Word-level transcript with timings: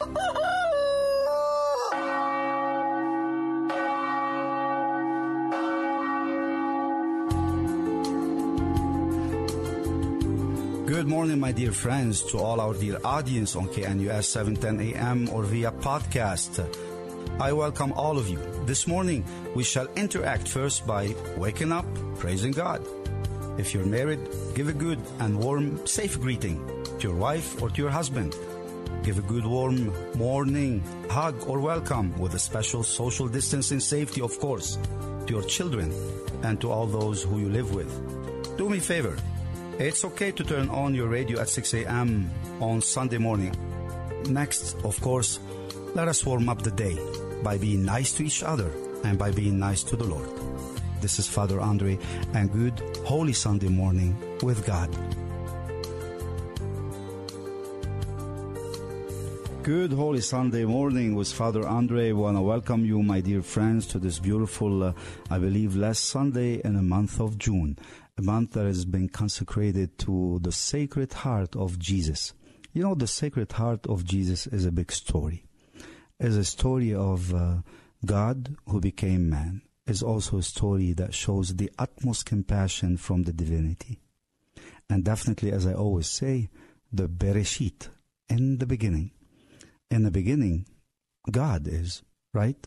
Good 0.00 0.08
morning, 11.06 11.38
my 11.38 11.52
dear 11.52 11.72
friends, 11.72 12.22
to 12.32 12.38
all 12.38 12.62
our 12.62 12.72
dear 12.72 12.98
audience 13.04 13.54
on 13.54 13.68
KNUS 13.68 14.24
710 14.24 14.94
AM 14.94 15.28
or 15.28 15.42
via 15.42 15.70
podcast. 15.70 16.64
I 17.38 17.52
welcome 17.52 17.92
all 17.92 18.16
of 18.16 18.26
you. 18.30 18.38
This 18.64 18.86
morning, 18.86 19.22
we 19.54 19.64
shall 19.64 19.86
interact 19.96 20.48
first 20.48 20.86
by 20.86 21.14
waking 21.36 21.72
up, 21.72 21.84
praising 22.16 22.52
God. 22.52 22.82
If 23.58 23.74
you're 23.74 23.84
married, 23.84 24.20
give 24.54 24.68
a 24.68 24.72
good 24.72 24.98
and 25.18 25.38
warm, 25.38 25.86
safe 25.86 26.18
greeting 26.18 26.66
to 27.00 27.08
your 27.08 27.16
wife 27.16 27.60
or 27.60 27.68
to 27.68 27.82
your 27.82 27.90
husband. 27.90 28.34
Give 29.02 29.18
a 29.18 29.22
good 29.22 29.46
warm 29.46 29.92
morning 30.16 30.82
hug 31.08 31.48
or 31.48 31.58
welcome 31.58 32.16
with 32.18 32.34
a 32.34 32.38
special 32.38 32.82
social 32.82 33.28
distancing 33.28 33.80
safety, 33.80 34.20
of 34.20 34.38
course, 34.38 34.78
to 35.26 35.32
your 35.32 35.42
children 35.42 35.92
and 36.42 36.60
to 36.60 36.70
all 36.70 36.86
those 36.86 37.22
who 37.22 37.38
you 37.38 37.48
live 37.48 37.74
with. 37.74 37.88
Do 38.58 38.68
me 38.68 38.78
a 38.78 38.80
favor. 38.80 39.16
It's 39.78 40.04
okay 40.04 40.32
to 40.32 40.44
turn 40.44 40.68
on 40.68 40.94
your 40.94 41.08
radio 41.08 41.40
at 41.40 41.48
6 41.48 41.72
a.m. 41.74 42.30
on 42.60 42.82
Sunday 42.82 43.18
morning. 43.18 43.54
Next, 44.28 44.76
of 44.84 45.00
course, 45.00 45.40
let 45.94 46.08
us 46.08 46.26
warm 46.26 46.48
up 46.48 46.62
the 46.62 46.70
day 46.70 46.98
by 47.42 47.56
being 47.56 47.84
nice 47.84 48.12
to 48.14 48.24
each 48.24 48.42
other 48.42 48.70
and 49.04 49.18
by 49.18 49.30
being 49.30 49.58
nice 49.58 49.82
to 49.84 49.96
the 49.96 50.04
Lord. 50.04 50.28
This 51.00 51.18
is 51.18 51.26
Father 51.26 51.60
Andre 51.60 51.98
and 52.34 52.52
good 52.52 52.78
Holy 53.06 53.32
Sunday 53.32 53.68
morning 53.68 54.14
with 54.42 54.66
God. 54.66 54.90
Good 59.62 59.92
Holy 59.92 60.22
Sunday 60.22 60.64
morning 60.64 61.14
with 61.14 61.30
Father 61.30 61.68
Andre. 61.68 62.08
I 62.08 62.12
want 62.12 62.38
to 62.38 62.40
welcome 62.40 62.86
you, 62.86 63.02
my 63.02 63.20
dear 63.20 63.42
friends, 63.42 63.86
to 63.88 63.98
this 63.98 64.18
beautiful, 64.18 64.82
uh, 64.82 64.92
I 65.28 65.38
believe, 65.38 65.76
last 65.76 66.04
Sunday 66.04 66.62
in 66.64 66.76
the 66.76 66.82
month 66.82 67.20
of 67.20 67.36
June, 67.36 67.78
a 68.16 68.22
month 68.22 68.52
that 68.52 68.64
has 68.64 68.86
been 68.86 69.10
consecrated 69.10 69.98
to 69.98 70.38
the 70.40 70.50
Sacred 70.50 71.12
Heart 71.12 71.56
of 71.56 71.78
Jesus. 71.78 72.32
You 72.72 72.82
know, 72.82 72.94
the 72.94 73.06
Sacred 73.06 73.52
Heart 73.52 73.86
of 73.86 74.02
Jesus 74.02 74.46
is 74.46 74.64
a 74.64 74.72
big 74.72 74.90
story. 74.90 75.44
It's 76.18 76.36
a 76.36 76.44
story 76.44 76.94
of 76.94 77.34
uh, 77.34 77.56
God 78.02 78.56
who 78.66 78.80
became 78.80 79.28
man. 79.28 79.60
It's 79.86 80.02
also 80.02 80.38
a 80.38 80.42
story 80.42 80.94
that 80.94 81.12
shows 81.12 81.54
the 81.54 81.70
utmost 81.78 82.24
compassion 82.24 82.96
from 82.96 83.24
the 83.24 83.32
divinity. 83.34 84.00
And 84.88 85.04
definitely, 85.04 85.52
as 85.52 85.66
I 85.66 85.74
always 85.74 86.06
say, 86.06 86.48
the 86.90 87.08
Bereshit, 87.10 87.88
in 88.30 88.56
the 88.56 88.66
beginning 88.66 89.10
in 89.90 90.04
the 90.04 90.10
beginning, 90.10 90.66
God 91.30 91.66
is, 91.66 92.02
right? 92.32 92.66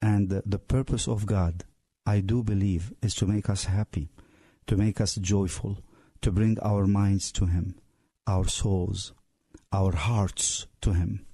And 0.00 0.30
the, 0.30 0.58
purpose 0.58 1.06
of 1.06 1.26
God, 1.26 1.64
I 2.06 2.20
do 2.20 2.42
believe, 2.42 2.92
is 3.02 3.14
to 3.16 3.26
make 3.26 3.50
us 3.50 3.64
happy, 3.64 4.08
to 4.66 4.76
make 4.76 5.00
us 5.00 5.16
joyful, 5.16 5.78
to 6.22 6.30
bring 6.30 6.58
our 6.60 6.86
minds 6.86 7.30
to 7.32 7.46
Him, 7.46 7.76
our 8.26 8.46
souls, 8.48 9.12
our 9.72 9.94
hearts 9.94 10.66
to 10.82 10.92
Him. 10.92 11.26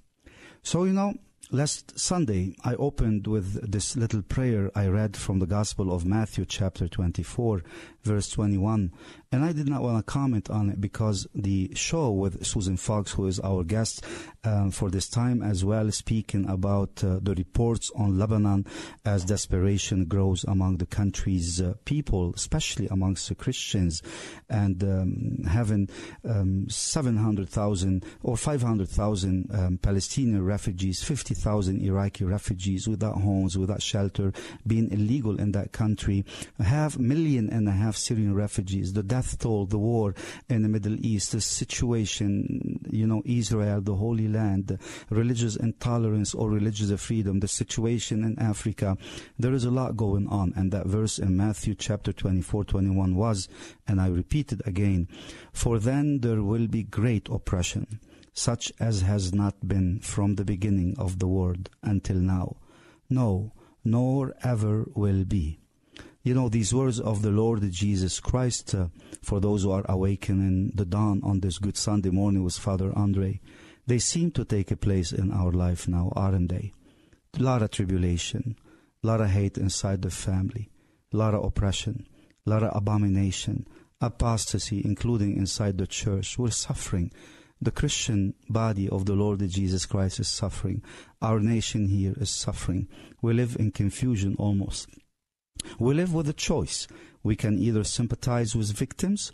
So, 0.62 0.84
you 0.84 0.92
know, 0.92 1.14
last 1.50 1.98
Sunday 1.98 2.54
I 2.64 2.74
opened 2.74 3.26
with 3.26 3.70
this 3.70 3.96
little 3.96 4.22
prayer 4.22 4.70
I 4.74 4.86
read 4.86 5.16
from 5.16 5.38
the 5.38 5.46
Gospel 5.46 5.92
of 5.92 6.06
Matthew, 6.06 6.44
chapter 6.44 6.88
24, 6.88 7.62
verse 8.04 8.28
21. 8.30 8.92
And 9.32 9.44
I 9.44 9.52
did 9.52 9.66
not 9.66 9.80
want 9.80 9.96
to 9.96 10.02
comment 10.02 10.50
on 10.50 10.68
it 10.68 10.78
because 10.78 11.26
the 11.34 11.70
show 11.74 12.10
with 12.10 12.44
Susan 12.44 12.76
Fox, 12.76 13.12
who 13.12 13.26
is 13.26 13.40
our 13.40 13.64
guest 13.64 14.04
um, 14.44 14.70
for 14.70 14.90
this 14.90 15.08
time 15.08 15.42
as 15.42 15.64
well, 15.64 15.90
speaking 15.90 16.46
about 16.50 17.02
uh, 17.02 17.18
the 17.22 17.34
reports 17.34 17.90
on 17.96 18.18
Lebanon 18.18 18.66
as 19.06 19.24
desperation 19.24 20.04
grows 20.04 20.44
among 20.44 20.76
the 20.76 20.86
country's 20.86 21.62
uh, 21.62 21.72
people, 21.86 22.34
especially 22.36 22.88
amongst 22.88 23.28
the 23.30 23.34
Christians, 23.34 24.02
and 24.50 24.84
um, 24.84 25.44
having 25.48 25.88
um, 26.28 26.68
700,000 26.68 28.04
or 28.22 28.36
500,000 28.36 29.50
um, 29.50 29.78
Palestinian 29.78 30.44
refugees, 30.44 31.02
50,000 31.02 31.80
Iraqi 31.80 32.24
refugees 32.24 32.86
without 32.86 33.14
homes, 33.22 33.56
without 33.56 33.80
shelter, 33.80 34.32
being 34.66 34.90
illegal 34.92 35.40
in 35.40 35.52
that 35.52 35.72
country, 35.72 36.26
have 36.62 36.98
million 36.98 37.48
and 37.48 37.66
a 37.66 37.72
half 37.72 37.91
Syrian 37.96 38.34
refugees, 38.34 38.92
the 38.92 39.02
death 39.02 39.38
toll, 39.38 39.66
the 39.66 39.78
war 39.78 40.14
in 40.48 40.62
the 40.62 40.68
Middle 40.68 40.96
East, 41.04 41.32
the 41.32 41.40
situation, 41.40 42.80
you 42.90 43.06
know, 43.06 43.22
Israel, 43.24 43.80
the 43.80 43.94
Holy 43.94 44.28
Land, 44.28 44.78
religious 45.10 45.56
intolerance 45.56 46.34
or 46.34 46.50
religious 46.50 46.92
freedom, 47.00 47.40
the 47.40 47.48
situation 47.48 48.24
in 48.24 48.38
Africa. 48.38 48.96
There 49.38 49.54
is 49.54 49.64
a 49.64 49.70
lot 49.70 49.96
going 49.96 50.28
on. 50.28 50.52
And 50.56 50.72
that 50.72 50.86
verse 50.86 51.18
in 51.18 51.36
Matthew 51.36 51.74
chapter 51.74 52.12
24, 52.12 52.64
21 52.64 53.14
was, 53.14 53.48
and 53.86 54.00
I 54.00 54.08
repeat 54.08 54.52
it 54.52 54.62
again, 54.66 55.08
for 55.52 55.78
then 55.78 56.20
there 56.20 56.42
will 56.42 56.66
be 56.66 56.82
great 56.82 57.28
oppression, 57.30 58.00
such 58.32 58.72
as 58.80 59.02
has 59.02 59.32
not 59.32 59.66
been 59.66 60.00
from 60.00 60.34
the 60.34 60.44
beginning 60.44 60.94
of 60.98 61.18
the 61.18 61.28
world 61.28 61.70
until 61.82 62.16
now. 62.16 62.56
No, 63.08 63.52
nor 63.84 64.34
ever 64.42 64.86
will 64.94 65.24
be 65.24 65.61
you 66.22 66.34
know, 66.34 66.48
these 66.48 66.72
words 66.72 67.00
of 67.00 67.22
the 67.22 67.30
Lord 67.30 67.68
Jesus 67.72 68.20
Christ, 68.20 68.74
uh, 68.74 68.86
for 69.22 69.40
those 69.40 69.64
who 69.64 69.72
are 69.72 69.84
awakening 69.88 70.70
the 70.74 70.84
dawn 70.84 71.20
on 71.24 71.40
this 71.40 71.58
Good 71.58 71.76
Sunday 71.76 72.10
morning 72.10 72.44
with 72.44 72.56
Father 72.56 72.92
Andre, 72.94 73.40
they 73.88 73.98
seem 73.98 74.30
to 74.32 74.44
take 74.44 74.70
a 74.70 74.76
place 74.76 75.10
in 75.10 75.32
our 75.32 75.50
life 75.50 75.88
now, 75.88 76.12
aren't 76.14 76.50
they? 76.50 76.72
A 77.38 77.42
lot 77.42 77.62
of 77.62 77.72
tribulation, 77.72 78.56
a 79.02 79.06
lot 79.06 79.20
of 79.20 79.30
hate 79.30 79.58
inside 79.58 80.02
the 80.02 80.10
family, 80.10 80.70
a 81.12 81.16
lot 81.16 81.34
of 81.34 81.44
oppression, 81.44 82.06
a 82.46 82.50
lot 82.50 82.62
of 82.62 82.70
abomination, 82.76 83.66
apostasy, 84.00 84.80
including 84.84 85.36
inside 85.36 85.78
the 85.78 85.88
church. 85.88 86.38
We're 86.38 86.50
suffering. 86.50 87.10
The 87.60 87.72
Christian 87.72 88.34
body 88.48 88.88
of 88.88 89.06
the 89.06 89.14
Lord 89.14 89.40
Jesus 89.48 89.86
Christ 89.86 90.20
is 90.20 90.28
suffering. 90.28 90.82
Our 91.20 91.40
nation 91.40 91.88
here 91.88 92.14
is 92.16 92.30
suffering. 92.30 92.88
We 93.20 93.32
live 93.32 93.56
in 93.58 93.72
confusion 93.72 94.36
almost. 94.38 94.88
We 95.78 95.94
live 95.94 96.14
with 96.14 96.28
a 96.28 96.32
choice. 96.32 96.88
We 97.22 97.36
can 97.36 97.58
either 97.58 97.84
sympathize 97.84 98.56
with 98.56 98.72
victims 98.72 99.32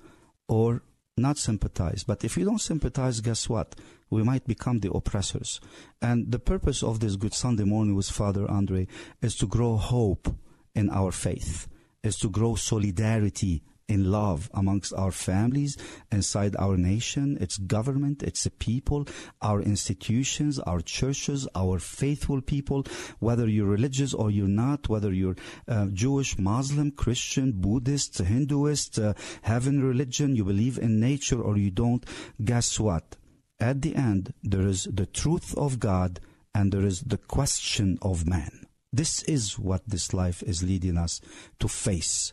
or 0.49 0.83
not 1.17 1.39
sympathize. 1.39 2.05
But 2.05 2.25
if 2.25 2.37
we 2.37 2.45
don't 2.45 2.61
sympathize, 2.61 3.21
guess 3.21 3.49
what? 3.49 3.75
We 4.11 4.23
might 4.23 4.47
become 4.47 4.79
the 4.79 4.93
oppressors. 4.93 5.61
And 6.01 6.31
the 6.31 6.39
purpose 6.39 6.83
of 6.83 7.01
this 7.01 7.17
Good 7.17 7.35
Sunday 7.35 7.65
morning 7.65 7.95
with 7.95 8.11
Father 8.11 8.49
Andre 8.51 8.87
is 9.21 9.35
to 9.37 9.47
grow 9.47 9.77
hope 9.77 10.35
in 10.75 10.91
our 10.91 11.13
faith, 11.13 11.69
is 12.03 12.17
to 12.19 12.31
grow 12.31 12.55
solidarity 12.55 13.63
in 13.89 14.11
love 14.13 14.51
amongst 14.53 14.93
our 14.93 15.11
families, 15.11 15.77
inside 16.13 16.55
our 16.57 16.77
nation, 16.77 17.39
its 17.41 17.57
government, 17.57 18.23
its 18.23 18.47
people, 18.59 19.09
our 19.41 19.63
institutions, 19.63 20.59
our 20.61 20.81
churches, 20.81 21.49
our 21.55 21.79
faithful 21.79 22.41
people, 22.43 22.85
whether 23.19 23.49
you're 23.49 23.67
religious 23.67 24.13
or 24.13 24.31
you're 24.31 24.47
not, 24.47 24.89
whether 24.89 25.13
you're 25.13 25.37
uh, 25.67 25.87
Jewish, 25.87 26.39
Muslim, 26.39 26.91
Christian, 26.91 27.53
Buddhist, 27.53 28.23
Hinduist, 28.23 29.03
uh, 29.03 29.15
heaven 29.43 29.83
religion, 29.83 30.37
you 30.37 30.45
believe 30.45 30.79
in 30.79 31.01
nature 31.01 31.41
or 31.41 31.57
you 31.57 31.71
don't, 31.71 32.05
guess 32.45 32.79
what? 32.79 33.17
At 33.59 33.83
the 33.83 33.97
end, 33.97 34.35
there 34.43 34.67
is 34.67 34.85
the 34.85 35.07
truth 35.07 35.57
of 35.57 35.81
God 35.81 36.21
and 36.55 36.73
there 36.73 36.85
is 36.85 37.01
the 37.01 37.19
question 37.19 37.99
of 38.03 38.27
man. 38.27 38.67
This 38.93 39.23
is 39.25 39.59
what 39.59 39.83
this 39.87 40.15
life 40.15 40.43
is 40.43 40.63
leading 40.63 40.97
us 40.97 41.21
to 41.61 41.69
face 41.69 42.33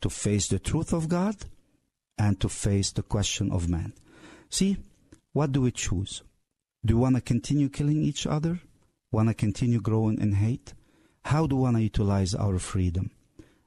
to 0.00 0.10
face 0.10 0.48
the 0.48 0.58
truth 0.58 0.92
of 0.92 1.08
God 1.08 1.36
and 2.18 2.40
to 2.40 2.48
face 2.48 2.92
the 2.92 3.02
question 3.02 3.50
of 3.52 3.68
man. 3.68 3.92
See, 4.50 4.78
what 5.32 5.52
do 5.52 5.62
we 5.62 5.70
choose? 5.70 6.22
Do 6.84 6.96
we 6.96 7.02
want 7.02 7.16
to 7.16 7.20
continue 7.20 7.68
killing 7.68 8.02
each 8.02 8.26
other? 8.26 8.60
Want 9.10 9.28
to 9.28 9.34
continue 9.34 9.80
growing 9.80 10.20
in 10.20 10.32
hate? 10.32 10.74
How 11.24 11.46
do 11.46 11.56
we 11.56 11.62
want 11.62 11.76
to 11.76 11.82
utilize 11.82 12.34
our 12.34 12.58
freedom? 12.58 13.10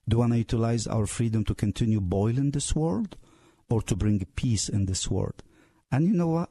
Do 0.08 0.18
we 0.18 0.22
want 0.22 0.34
to 0.34 0.38
utilize 0.40 0.88
our 0.88 1.06
freedom 1.06 1.44
to 1.46 1.56
continue 1.56 2.00
boiling 2.00 2.52
this 2.52 2.76
world 2.76 3.18
or 3.70 3.82
to 3.84 3.96
bring 3.96 4.26
peace 4.36 4.70
in 4.70 4.86
this 4.86 5.10
world? 5.10 5.44
And 5.92 6.06
you 6.06 6.14
know 6.14 6.28
what? 6.28 6.50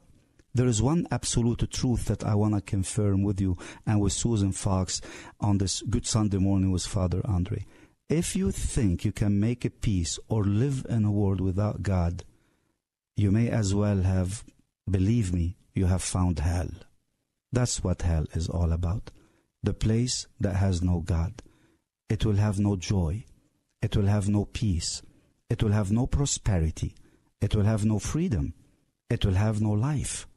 there 0.53 0.67
is 0.67 0.81
one 0.81 1.07
absolute 1.11 1.69
truth 1.71 2.05
that 2.05 2.23
I 2.23 2.35
want 2.35 2.55
to 2.55 2.61
confirm 2.61 3.23
with 3.23 3.39
you 3.39 3.57
and 3.85 4.01
with 4.01 4.13
Susan 4.13 4.51
Fox 4.51 5.01
on 5.39 5.57
this 5.57 5.81
Good 5.83 6.07
Sunday 6.07 6.37
morning 6.37 6.71
with 6.71 6.85
Father 6.85 7.21
Andre. 7.25 7.65
If 8.09 8.35
you 8.35 8.51
think 8.51 9.05
you 9.05 9.11
can 9.11 9.39
make 9.39 9.63
a 9.63 9.69
peace 9.69 10.17
or 10.27 10.43
live 10.43 10.83
in 10.89 11.05
a 11.05 11.11
world 11.11 11.39
without 11.39 11.83
God, 11.83 12.23
you 13.15 13.31
may 13.31 13.49
as 13.49 13.75
well 13.75 14.01
have, 14.01 14.43
believe 14.89 15.31
me, 15.31 15.57
you 15.75 15.85
have 15.85 16.01
found 16.01 16.39
hell. 16.39 16.69
That's 17.51 17.83
what 17.83 18.01
hell 18.01 18.25
is 18.33 18.49
all 18.49 18.71
about. 18.71 19.11
The 19.61 19.75
place 19.75 20.25
that 20.39 20.55
has 20.55 20.81
no 20.81 21.01
God. 21.01 21.43
It 22.09 22.25
will 22.25 22.37
have 22.37 22.57
no 22.57 22.75
joy. 22.75 23.25
It 23.79 23.95
will 23.95 24.07
have 24.07 24.27
no 24.27 24.45
peace. 24.45 25.03
It 25.47 25.61
will 25.61 25.73
have 25.73 25.91
no 25.91 26.07
prosperity. 26.07 26.95
It 27.41 27.55
will 27.55 27.65
have 27.65 27.85
no 27.85 27.99
freedom. 27.99 28.55
It 29.11 29.23
will 29.23 29.35
have 29.35 29.61
no 29.61 29.71
life. 29.71 30.27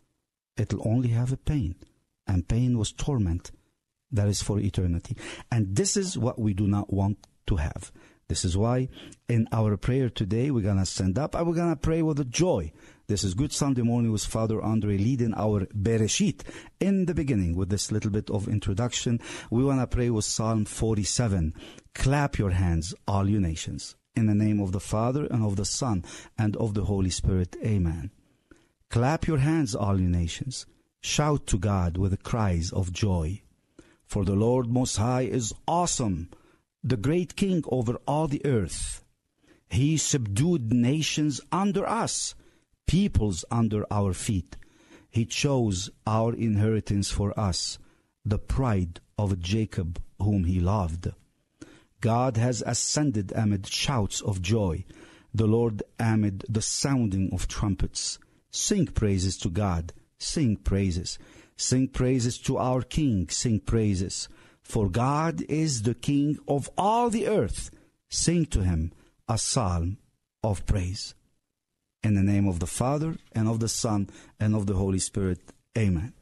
It 0.59 0.75
will 0.75 0.87
only 0.87 1.09
have 1.09 1.33
a 1.33 1.39
pain. 1.39 1.77
And 2.27 2.47
pain 2.47 2.77
was 2.77 2.93
torment 2.93 3.51
that 4.11 4.29
is 4.29 4.43
for 4.43 4.61
eternity. 4.61 5.17
And 5.51 5.75
this 5.75 5.97
is 5.97 6.19
what 6.19 6.39
we 6.39 6.53
do 6.53 6.67
not 6.67 6.93
want 6.93 7.27
to 7.47 7.57
have. 7.57 7.93
This 8.29 8.45
is 8.45 8.57
why 8.57 8.89
in 9.29 9.47
our 9.53 9.77
prayer 9.77 10.09
today 10.09 10.51
we're 10.51 10.63
going 10.63 10.79
to 10.79 10.87
stand 10.87 11.19
up 11.19 11.35
and 11.35 11.47
we're 11.47 11.55
going 11.55 11.75
to 11.75 11.77
pray 11.77 12.01
with 12.01 12.19
a 12.19 12.25
joy. 12.25 12.73
This 13.07 13.25
is 13.25 13.35
Good 13.35 13.53
Sunday 13.53 13.83
morning 13.83 14.11
with 14.11 14.25
Father 14.25 14.63
Andre 14.63 14.97
leading 14.97 15.35
our 15.35 15.67
Bereshit. 15.67 16.41
In 16.81 17.05
the 17.05 17.15
beginning, 17.15 17.55
with 17.55 17.69
this 17.69 17.93
little 17.93 18.11
bit 18.11 18.31
of 18.31 18.49
introduction, 18.49 19.21
we 19.51 19.63
want 19.63 19.81
to 19.81 19.87
pray 19.87 20.09
with 20.09 20.25
Psalm 20.25 20.65
47. 20.65 21.53
Clap 21.95 22.39
your 22.39 22.53
hands, 22.53 22.95
all 23.07 23.29
you 23.29 23.39
nations. 23.39 23.97
In 24.17 24.29
the 24.29 24.35
name 24.35 24.61
of 24.61 24.73
the 24.73 24.81
Father 24.81 25.27
and 25.27 25.45
of 25.45 25.57
the 25.57 25.67
Son 25.67 26.03
and 26.39 26.57
of 26.57 26.73
the 26.73 26.85
Holy 26.85 27.11
Spirit. 27.11 27.57
Amen. 27.63 28.13
Clap 28.89 29.27
your 29.27 29.39
hands, 29.39 29.75
all 29.75 30.01
you 30.01 30.09
nations. 30.09 30.65
Shout 31.03 31.47
to 31.49 31.59
God 31.59 31.99
with 31.99 32.13
the 32.13 32.17
cries 32.17 32.73
of 32.73 32.95
joy. 32.95 33.43
For 34.07 34.25
the 34.25 34.37
Lord 34.37 34.69
Most 34.69 34.97
High 34.97 35.23
is 35.23 35.53
awesome 35.69 36.31
the 36.83 36.97
great 36.97 37.37
king 37.37 37.63
over 37.69 37.97
all 38.07 38.27
the 38.27 38.45
earth. 38.45 39.05
He 39.69 39.97
subdued 39.97 40.73
nations 40.73 41.41
under 41.51 41.87
us, 41.89 42.35
peoples 42.87 43.45
under 43.51 43.87
our 43.91 44.13
feet. 44.13 44.57
He 45.11 45.25
chose 45.25 45.91
our 46.07 46.35
inheritance 46.35 47.11
for 47.11 47.39
us, 47.39 47.79
the 48.25 48.39
pride 48.39 49.01
of 49.19 49.39
Jacob, 49.39 50.01
whom 50.19 50.45
he 50.45 50.61
loved. 50.61 51.09
God 52.01 52.37
has 52.37 52.63
ascended 52.67 53.33
amid 53.35 53.67
shouts 53.67 54.21
of 54.21 54.43
joy, 54.43 54.85
the 55.33 55.47
Lord 55.47 55.83
amid 55.99 56.45
the 56.49 56.63
sounding 56.63 57.33
of 57.33 57.49
trumpets. 57.49 58.19
Sing 58.51 58.87
praises 58.87 59.37
to 59.39 59.49
God, 59.49 59.93
sing 60.19 60.57
praises. 60.57 61.19
Sing 61.57 61.87
praises 61.87 62.39
to 62.39 62.59
our 62.59 62.83
King, 62.83 63.29
sing 63.29 63.61
praises. 63.61 64.29
For 64.63 64.89
God 64.89 65.43
is 65.43 65.83
the 65.83 65.95
King 65.95 66.39
of 66.49 66.71
all 66.79 67.11
the 67.11 67.27
earth. 67.27 67.71
Sing 68.09 68.47
to 68.47 68.63
him 68.63 68.93
a 69.29 69.39
psalm 69.39 69.99
of 70.43 70.65
praise. 70.67 71.15
In 72.03 72.15
the 72.15 72.23
name 72.23 72.49
of 72.49 72.59
the 72.59 72.67
Father, 72.67 73.17
and 73.33 73.49
of 73.49 73.61
the 73.61 73.69
Son, 73.69 74.09
and 74.41 74.55
of 74.55 74.67
the 74.67 74.75
Holy 74.75 74.99
Spirit. 74.99 75.39
Amen. 75.77 76.13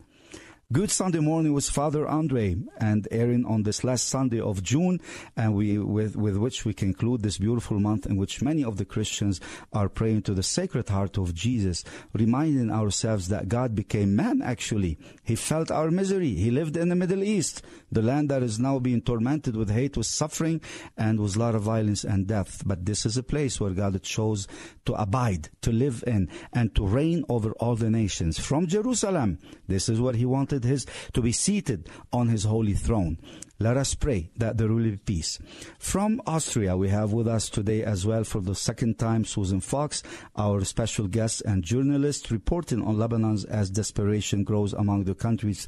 Good 0.73 0.93
Sunday 0.93 1.19
morning 1.19 1.53
with 1.53 1.69
Father 1.69 2.07
Andre 2.07 2.55
and 2.79 3.09
Erin 3.11 3.45
on 3.45 3.65
this 3.65 3.83
last 3.83 4.07
Sunday 4.07 4.39
of 4.39 4.63
June, 4.63 5.01
and 5.37 5.53
we 5.53 5.79
with 5.79 6.15
with 6.15 6.37
which 6.37 6.65
we 6.65 6.73
conclude 6.73 7.25
this 7.25 7.39
beautiful 7.39 7.81
month 7.81 8.07
in 8.07 8.17
which 8.17 8.41
many 8.41 8.63
of 8.63 8.77
the 8.77 8.85
Christians 8.85 9.41
are 9.73 9.89
praying 9.89 10.23
to 10.23 10.33
the 10.33 10.45
Sacred 10.45 10.89
Heart 10.89 11.19
of 11.19 11.35
Jesus, 11.35 11.83
reminding 12.13 12.71
ourselves 12.71 13.27
that 13.31 13.49
God 13.49 13.75
became 13.75 14.15
man. 14.15 14.43
Actually, 14.43 14.97
He 15.25 15.35
felt 15.35 15.73
our 15.73 15.91
misery. 15.91 16.35
He 16.35 16.53
lived 16.53 16.77
in 16.77 16.89
the 16.89 16.95
Middle 16.95 17.25
East, 17.25 17.63
the 17.91 18.01
land 18.01 18.29
that 18.31 18.45
is 18.45 18.61
now 18.61 18.79
being 18.79 19.03
tormented 19.03 19.57
with 19.57 19.71
hate, 19.71 19.97
with 19.97 20.07
suffering, 20.07 20.61
and 20.97 21.19
with 21.19 21.35
a 21.35 21.39
lot 21.41 21.57
of 21.57 21.63
violence 21.63 22.05
and 22.05 22.29
death. 22.29 22.63
But 22.65 22.87
this 22.87 23.05
is 23.05 23.17
a 23.17 23.25
place 23.25 23.61
where 23.61 23.73
God 23.73 24.01
chose 24.05 24.47
to 24.85 24.95
abide, 24.95 25.49
to 25.63 25.73
live 25.73 26.05
in, 26.07 26.29
and 26.53 26.73
to 26.77 26.87
reign 26.87 27.25
over 27.29 27.51
all 27.59 27.75
the 27.75 27.91
nations 27.91 28.39
from 28.39 28.69
Jerusalem. 28.69 29.41
This 29.67 29.89
is 29.89 30.01
what 30.01 30.15
He 30.15 30.25
wanted 30.25 30.60
his 30.65 30.87
to 31.13 31.23
be 31.23 31.33
seated 31.33 31.89
on 32.13 32.29
his 32.29 32.45
holy 32.45 32.75
throne. 32.75 33.19
Let 33.59 33.77
us 33.77 33.95
pray 33.95 34.31
that 34.39 34.57
there 34.57 34.69
will 34.69 34.85
be 34.85 34.97
peace. 34.97 35.39
From 35.79 36.23
Austria, 36.27 36.79
we 36.79 36.89
have 36.89 37.13
with 37.13 37.29
us 37.29 37.51
today 37.51 37.85
as 37.85 38.07
well 38.07 38.25
for 38.25 38.41
the 38.41 38.55
second 38.55 38.99
time 38.99 39.27
Susan 39.27 39.61
Fox, 39.61 40.03
our 40.35 40.65
special 40.65 41.09
guest 41.09 41.43
and 41.43 41.63
journalist, 41.63 42.31
reporting 42.31 42.83
on 42.83 42.97
Lebanon's 42.97 43.45
as 43.45 43.69
desperation 43.69 44.45
grows 44.45 44.73
among 44.73 45.05
the 45.05 45.15
country's 45.15 45.67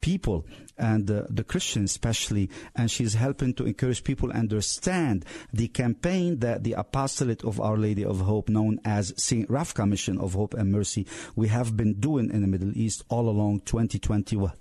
people 0.00 0.46
and 0.78 1.10
uh, 1.10 1.24
the 1.28 1.44
Christians 1.44 1.90
especially, 1.90 2.50
and 2.74 2.90
she's 2.90 3.14
helping 3.14 3.54
to 3.54 3.66
encourage 3.66 4.02
people 4.02 4.32
understand 4.32 5.24
the 5.52 5.68
campaign 5.68 6.38
that 6.40 6.64
the 6.64 6.72
apostolate 6.72 7.44
of 7.44 7.60
Our 7.60 7.76
Lady 7.76 8.04
of 8.04 8.20
Hope, 8.20 8.48
known 8.48 8.80
as 8.84 9.12
St. 9.16 9.48
Rafka 9.48 9.88
Mission 9.88 10.18
of 10.18 10.34
Hope 10.34 10.54
and 10.54 10.72
Mercy, 10.72 11.06
we 11.36 11.48
have 11.48 11.76
been 11.76 12.00
doing 12.00 12.30
in 12.30 12.40
the 12.40 12.48
Middle 12.48 12.76
East 12.76 13.04
all 13.08 13.28
along 13.28 13.60
2021 13.60 14.52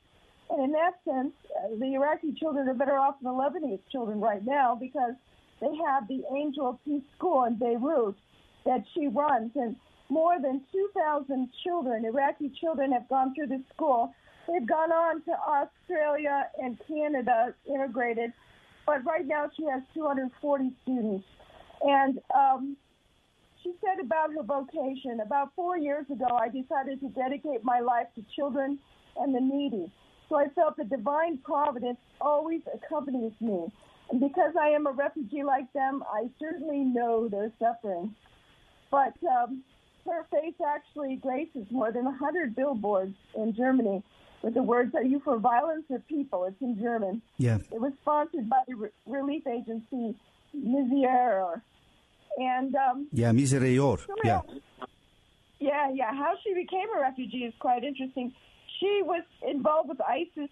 And 0.51 0.65
in 0.65 0.73
that 0.73 0.99
sense, 1.05 1.33
uh, 1.57 1.77
the 1.79 1.95
Iraqi 1.95 2.33
children 2.33 2.69
are 2.69 2.75
better 2.75 2.99
off 2.99 3.17
than 3.23 3.33
the 3.33 3.39
Lebanese 3.39 3.81
children 3.91 4.21
right 4.21 4.45
now 4.45 4.77
because 4.79 5.15
they 5.61 5.71
have 5.87 6.09
the 6.09 6.23
Angel 6.35 6.71
of 6.71 6.85
Peace 6.85 7.03
School 7.17 7.45
in 7.45 7.57
Beirut 7.57 8.17
that 8.65 8.85
she 8.95 9.07
runs. 9.09 9.53
And 9.55 9.77
more 10.09 10.41
than 10.41 10.63
2,000 10.73 11.49
children, 11.63 12.05
Iraqi 12.05 12.51
children, 12.61 12.93
have 12.93 13.09
gone 13.09 13.35
through 13.35 13.47
this 13.49 13.61
school. 13.75 14.13
They've 14.49 14.67
gone 14.67 14.91
on 14.91 15.23
to 15.23 15.33
Australia 15.33 16.49
and 16.61 16.79
Canada 16.89 17.55
integrated. 17.67 18.33
But 18.87 19.05
right 19.05 19.27
now 19.27 19.51
she 19.57 19.65
has 19.67 19.83
240 19.95 20.73
students. 20.83 21.25
And 21.83 22.19
um, 22.35 22.77
she 23.63 23.73
said 23.81 24.05
about 24.05 24.33
her 24.33 24.43
vocation, 24.43 25.21
about 25.21 25.53
four 25.55 25.77
years 25.77 26.07
ago, 26.11 26.27
I 26.37 26.49
decided 26.49 27.01
to 27.01 27.09
dedicate 27.09 27.65
my 27.65 27.81
life 27.81 28.07
to 28.17 28.25
children 28.35 28.79
and 29.17 29.35
the 29.35 29.41
needy. 29.41 29.91
So 30.29 30.37
I 30.37 30.49
felt 30.49 30.77
the 30.77 30.85
divine 30.85 31.39
providence 31.39 31.99
always 32.21 32.61
accompanies 32.73 33.33
me. 33.41 33.67
And 34.11 34.21
because 34.21 34.55
I 34.61 34.71
am 34.71 34.87
a 34.87 34.93
refugee 34.93 35.43
like 35.43 35.73
them, 35.73 36.03
I 36.13 36.29
certainly 36.39 36.81
know 36.81 37.29
their 37.29 37.53
suffering. 37.59 38.15
But 38.91 39.15
um, 39.25 39.63
her 40.07 40.27
face 40.31 40.55
actually 40.67 41.17
graces 41.17 41.67
more 41.71 41.93
than 41.93 42.05
100 42.05 42.55
billboards 42.55 43.15
in 43.37 43.55
Germany 43.55 44.03
with 44.43 44.55
the 44.55 44.63
words, 44.63 44.95
Are 44.95 45.03
you 45.03 45.21
for 45.21 45.39
violence 45.39 45.85
or 45.91 45.99
people? 46.01 46.45
It's 46.45 46.61
in 46.61 46.81
German. 46.81 47.23
Yeah. 47.39 47.59
It 47.73 47.81
was 47.81 47.93
sponsored 48.01 48.49
by 48.49 48.63
the 48.67 48.75
re- 48.75 48.89
relief 49.07 49.47
agency 49.47 50.17
Miserer. 50.57 51.61
And 52.37 52.75
um, 52.75 53.09
Yeah, 53.13 53.33
Misereor. 53.33 54.01
Yeah. 54.25 54.41
yeah, 55.59 55.91
yeah. 55.93 56.15
How 56.15 56.35
she 56.45 56.55
became 56.55 56.87
a 56.97 57.01
refugee 57.01 57.45
is 57.45 57.55
quite 57.59 57.85
interesting. 57.85 58.33
She 58.79 59.03
was 59.05 59.23
involved 59.47 59.89
with 59.89 60.01
ISIS, 60.01 60.49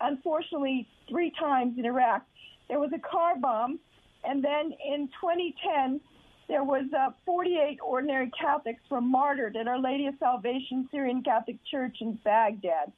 unfortunately, 0.00 0.88
three 1.08 1.32
times 1.38 1.78
in 1.78 1.86
Iraq. 1.86 2.22
There 2.68 2.78
was 2.78 2.90
a 2.94 2.98
car 2.98 3.36
bomb, 3.38 3.78
and 4.24 4.44
then 4.44 4.72
in 4.84 5.08
2010, 5.20 6.00
there 6.48 6.64
was 6.64 6.84
uh, 6.92 7.10
48 7.24 7.78
ordinary 7.82 8.30
Catholics 8.38 8.82
were 8.90 9.00
martyred 9.00 9.56
at 9.56 9.68
Our 9.68 9.78
Lady 9.78 10.06
of 10.06 10.14
Salvation 10.18 10.88
Syrian 10.90 11.22
Catholic 11.22 11.56
Church 11.70 11.96
in 12.00 12.14
Baghdad. 12.24 12.92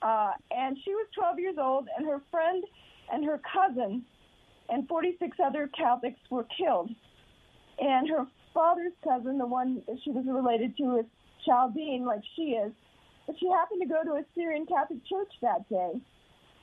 Uh, 0.00 0.32
and 0.50 0.76
she 0.84 0.94
was 0.94 1.06
12 1.14 1.38
years 1.38 1.56
old, 1.58 1.88
and 1.96 2.06
her 2.06 2.22
friend 2.30 2.64
and 3.12 3.24
her 3.24 3.40
cousin 3.52 4.04
and 4.68 4.88
46 4.88 5.36
other 5.44 5.68
Catholics 5.68 6.20
were 6.30 6.46
killed. 6.56 6.90
And 7.78 8.08
her 8.08 8.26
father's 8.54 8.92
cousin, 9.04 9.38
the 9.38 9.46
one 9.46 9.82
that 9.86 9.98
she 10.02 10.10
was 10.10 10.24
related 10.26 10.76
to, 10.78 10.98
is 10.98 11.06
Chaldean, 11.44 12.04
like 12.04 12.22
she 12.34 12.52
is. 12.52 12.72
But 13.26 13.36
she 13.38 13.48
happened 13.48 13.82
to 13.82 13.88
go 13.88 14.02
to 14.04 14.20
a 14.20 14.24
Syrian 14.34 14.66
Catholic 14.66 15.04
church 15.06 15.32
that 15.42 15.68
day. 15.68 16.00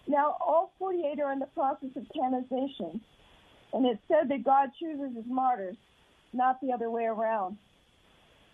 Now, 0.07 0.35
all 0.45 0.73
48 0.79 1.19
are 1.19 1.31
in 1.31 1.39
the 1.39 1.45
process 1.47 1.89
of 1.95 2.05
canonization. 2.13 3.01
And 3.73 3.85
it 3.85 3.99
said 4.07 4.29
that 4.29 4.43
God 4.43 4.69
chooses 4.79 5.15
his 5.15 5.25
martyrs, 5.27 5.77
not 6.33 6.59
the 6.61 6.71
other 6.71 6.89
way 6.89 7.05
around. 7.05 7.57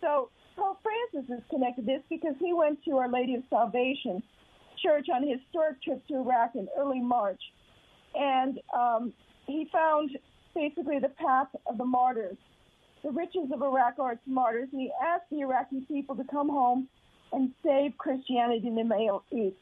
So 0.02 0.30
Pope 0.56 0.80
Francis 0.84 1.30
is 1.38 1.44
connected 1.50 1.86
to 1.86 1.94
this 1.94 2.02
because 2.10 2.36
he 2.40 2.54
went 2.54 2.84
to 2.86 2.98
Our 2.98 3.10
Lady 3.10 3.36
of 3.36 3.44
Salvation 3.50 4.24
Church 4.82 5.08
on 5.14 5.24
a 5.24 5.38
historic 5.38 5.82
trip 5.84 6.06
to 6.08 6.16
Iraq 6.16 6.56
in 6.56 6.68
early 6.78 7.02
March. 7.02 7.42
And 8.16 8.60
um, 8.74 9.14
he 9.52 9.66
found 9.72 10.18
basically 10.54 11.00
the 11.00 11.10
path 11.10 11.48
of 11.66 11.78
the 11.78 11.86
martyrs. 11.86 12.38
The 13.04 13.12
riches 13.12 13.52
of 13.54 13.62
Iraq 13.62 13.98
are 14.00 14.14
its 14.14 14.22
martyrs, 14.26 14.70
and 14.72 14.82
he 14.82 14.92
asked 15.04 15.30
the 15.32 15.42
Iraqi 15.42 15.82
people 15.88 16.16
to 16.18 16.24
come 16.26 16.50
home 16.50 16.88
and 17.32 17.52
save 17.64 17.98
Christianity 17.98 18.68
in 18.68 18.76
the 18.76 18.84
Middle 18.84 19.24
East. 19.32 19.56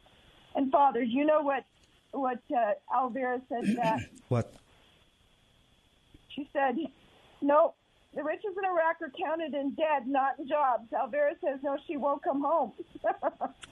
And 0.56 0.72
Father, 0.72 1.04
you 1.04 1.26
know 1.26 1.42
what 1.42 1.64
what 2.12 2.40
uh, 2.56 2.74
Alvira 2.94 3.42
said 3.50 3.76
that? 3.78 4.00
What? 4.30 4.54
She 6.30 6.50
said, 6.52 6.78
"No, 7.42 7.74
the 8.16 8.24
riches 8.24 8.54
in 8.58 8.66
Iraq 8.66 9.02
are 9.02 9.12
counted 9.24 9.54
in 9.54 9.72
dead, 9.72 10.08
not 10.08 10.40
in 10.40 10.48
jobs." 10.48 10.92
Alvira 10.94 11.34
says, 11.44 11.60
"No, 11.64 11.78
she 11.88 11.98
won't 11.98 12.24
come 12.24 12.42
home." 12.42 12.72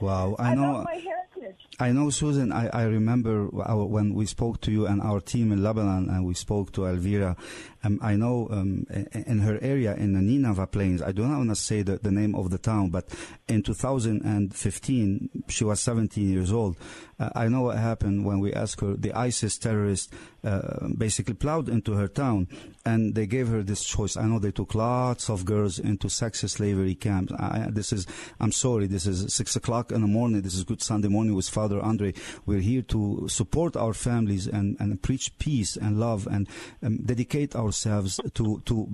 Wow, 0.01 0.35
I 0.37 0.51
I 0.51 0.55
know. 0.55 0.83
my 0.83 0.95
heritage. 0.95 1.59
I 1.79 1.91
know, 1.93 2.09
Susan. 2.09 2.51
I, 2.51 2.67
I 2.67 2.83
remember 2.83 3.47
our, 3.63 3.85
when 3.85 4.13
we 4.13 4.25
spoke 4.25 4.59
to 4.61 4.71
you 4.71 4.85
and 4.87 5.01
our 5.01 5.21
team 5.21 5.53
in 5.53 5.63
Lebanon, 5.63 6.09
and 6.09 6.25
we 6.25 6.33
spoke 6.33 6.73
to 6.73 6.85
Elvira. 6.85 7.37
Um, 7.81 7.99
I 8.01 8.15
know 8.17 8.49
um, 8.51 8.85
in, 8.89 9.07
in 9.25 9.39
her 9.39 9.57
area 9.61 9.95
in 9.95 10.11
the 10.13 10.21
Nineveh 10.21 10.67
Plains. 10.67 11.01
I 11.01 11.13
do 11.13 11.25
not 11.25 11.37
want 11.37 11.49
to 11.49 11.55
say 11.55 11.81
the, 11.81 11.97
the 11.97 12.11
name 12.11 12.35
of 12.35 12.49
the 12.49 12.57
town, 12.57 12.89
but 12.89 13.07
in 13.47 13.63
2015, 13.63 15.43
she 15.47 15.63
was 15.63 15.79
17 15.79 16.29
years 16.29 16.51
old. 16.51 16.75
Uh, 17.17 17.29
I 17.35 17.47
know 17.47 17.61
what 17.61 17.77
happened 17.77 18.25
when 18.25 18.39
we 18.39 18.51
asked 18.53 18.81
her. 18.81 18.93
The 18.93 19.13
ISIS 19.13 19.57
terrorists 19.57 20.13
uh, 20.43 20.87
basically 20.97 21.33
plowed 21.33 21.69
into 21.69 21.93
her 21.93 22.07
town, 22.07 22.47
and 22.85 23.15
they 23.15 23.25
gave 23.25 23.47
her 23.47 23.63
this 23.63 23.83
choice. 23.83 24.17
I 24.17 24.25
know 24.25 24.37
they 24.37 24.51
took 24.51 24.75
lots 24.75 25.29
of 25.29 25.45
girls 25.45 25.79
into 25.79 26.09
sex 26.09 26.41
slavery 26.41 26.93
camps. 26.95 27.31
I, 27.33 27.67
this 27.71 27.93
is. 27.93 28.05
I'm 28.39 28.51
sorry. 28.51 28.87
This 28.87 29.07
is 29.07 29.33
six 29.33 29.55
o'clock 29.55 29.91
in 29.91 30.01
the 30.01 30.07
morning. 30.07 30.41
This 30.41 30.55
is 30.55 30.63
Good 30.63 30.81
Sunday 30.81 31.07
morning 31.07 31.35
with 31.35 31.49
Father 31.49 31.79
Andre. 31.79 32.13
We're 32.45 32.59
here 32.59 32.81
to 32.83 33.27
support 33.27 33.75
our 33.75 33.93
families 33.93 34.47
and, 34.47 34.77
and 34.79 35.01
preach 35.01 35.37
peace 35.39 35.77
and 35.77 35.99
love 35.99 36.27
and 36.27 36.47
um, 36.83 36.97
dedicate 36.97 37.55
ourselves 37.55 38.19
to 38.33 38.61
to 38.65 38.87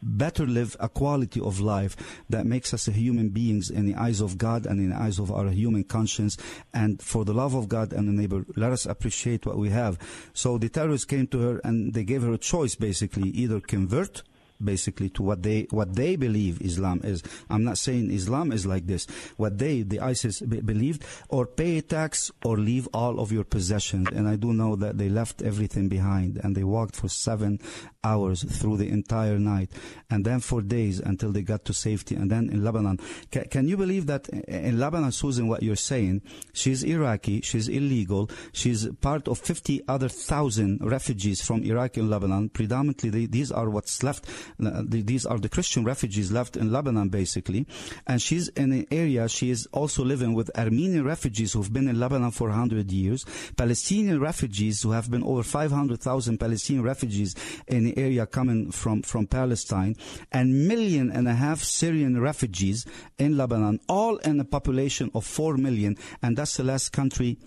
better 0.00 0.46
live 0.46 0.76
a 0.80 0.88
quality 0.88 1.40
of 1.40 1.60
life 1.60 1.96
that 2.30 2.46
makes 2.46 2.72
us 2.72 2.86
human 2.86 3.30
beings 3.30 3.68
in 3.68 3.84
the 3.84 3.96
eyes 3.96 4.20
of 4.20 4.38
God 4.38 4.64
and 4.64 4.80
in 4.80 4.90
the 4.90 4.96
eyes 4.96 5.18
of 5.18 5.30
our 5.32 5.48
human 5.48 5.84
conscience. 5.84 6.36
And 6.72 7.02
for 7.02 7.24
the 7.24 7.34
love 7.34 7.54
of 7.54 7.63
God 7.64 7.92
and 7.92 8.08
the 8.08 8.12
neighbor, 8.12 8.44
let 8.56 8.72
us 8.72 8.86
appreciate 8.86 9.46
what 9.46 9.58
we 9.58 9.70
have. 9.70 9.98
So 10.32 10.58
the 10.58 10.68
terrorists 10.68 11.06
came 11.06 11.26
to 11.28 11.40
her 11.40 11.60
and 11.64 11.94
they 11.94 12.04
gave 12.04 12.22
her 12.22 12.32
a 12.32 12.38
choice, 12.38 12.74
basically, 12.74 13.30
either 13.30 13.60
convert 13.60 14.22
basically 14.62 15.08
to 15.10 15.22
what 15.22 15.42
they 15.42 15.66
what 15.70 15.94
they 15.94 16.16
believe 16.16 16.60
Islam 16.60 17.00
is. 17.04 17.22
I'm 17.50 17.64
not 17.64 17.78
saying 17.78 18.10
Islam 18.10 18.52
is 18.52 18.66
like 18.66 18.86
this. 18.86 19.06
What 19.36 19.58
they 19.58 19.82
the 19.82 20.00
ISIS 20.00 20.40
be- 20.40 20.60
believed, 20.60 21.04
or 21.28 21.46
pay 21.46 21.78
a 21.78 21.82
tax 21.82 22.30
or 22.44 22.56
leave 22.56 22.88
all 22.92 23.20
of 23.20 23.32
your 23.32 23.44
possessions. 23.44 24.08
And 24.12 24.28
I 24.28 24.36
do 24.36 24.52
know 24.52 24.76
that 24.76 24.98
they 24.98 25.08
left 25.08 25.42
everything 25.42 25.88
behind 25.88 26.40
and 26.42 26.56
they 26.56 26.64
walked 26.64 26.96
for 26.96 27.08
seven 27.08 27.60
hours 28.02 28.42
through 28.42 28.76
the 28.76 28.88
entire 28.88 29.38
night, 29.38 29.70
and 30.10 30.24
then 30.24 30.40
for 30.40 30.60
days 30.60 31.00
until 31.00 31.32
they 31.32 31.42
got 31.42 31.64
to 31.64 31.74
safety. 31.74 32.14
And 32.14 32.30
then 32.30 32.50
in 32.50 32.62
Lebanon, 32.62 32.98
Ca 33.32 33.44
can 33.50 33.68
you 33.68 33.76
believe 33.76 34.06
that 34.06 34.28
in 34.28 34.78
Lebanon, 34.78 35.12
Susan, 35.12 35.48
what 35.48 35.62
you're 35.62 35.76
saying? 35.76 36.22
She's 36.52 36.82
Iraqi. 36.82 37.40
She's 37.40 37.68
illegal. 37.68 38.30
She's 38.52 38.86
part 39.00 39.28
of 39.28 39.38
50 39.38 39.82
other 39.88 40.08
thousand 40.08 40.80
refugees 40.82 41.42
from 41.42 41.62
Iraq 41.64 41.96
and 41.96 42.10
Lebanon. 42.10 42.48
Predominantly, 42.48 43.10
they, 43.10 43.26
these 43.26 43.50
are 43.50 43.68
what's 43.70 44.02
left 44.02 44.26
Uh, 44.64 44.82
these 44.86 45.26
are 45.26 45.38
the 45.38 45.48
Christian 45.48 45.84
refugees 45.84 46.32
left 46.32 46.56
in 46.56 46.72
Lebanon, 46.72 47.08
basically. 47.08 47.66
And 48.06 48.20
she's 48.20 48.48
in 48.48 48.72
an 48.72 48.86
area, 48.90 49.28
she 49.28 49.50
is 49.50 49.66
also 49.72 50.04
living 50.04 50.34
with 50.34 50.50
Armenian 50.56 51.04
refugees 51.04 51.52
who've 51.52 51.72
been 51.72 51.88
in 51.88 51.98
Lebanon 51.98 52.30
for 52.30 52.48
100 52.48 52.90
years, 52.90 53.24
Palestinian 53.56 54.20
refugees 54.20 54.82
who 54.82 54.92
have 54.92 55.10
been 55.10 55.22
over 55.22 55.42
500,000 55.42 56.38
Palestinian 56.38 56.84
refugees 56.84 57.34
in 57.66 57.84
the 57.84 57.96
area 57.98 58.26
coming 58.26 58.70
from, 58.70 59.02
from 59.02 59.26
Palestine, 59.26 59.96
and 60.32 60.68
million 60.68 61.10
and 61.10 61.28
a 61.28 61.34
half 61.34 61.62
Syrian 61.62 62.20
refugees 62.20 62.86
in 63.18 63.36
Lebanon, 63.36 63.80
all 63.88 64.16
in 64.18 64.40
a 64.40 64.44
population 64.44 65.10
of 65.14 65.24
4 65.24 65.56
million. 65.56 65.96
And 66.22 66.36
that's 66.36 66.56
the 66.56 66.64
last 66.64 66.92
country 66.92 67.38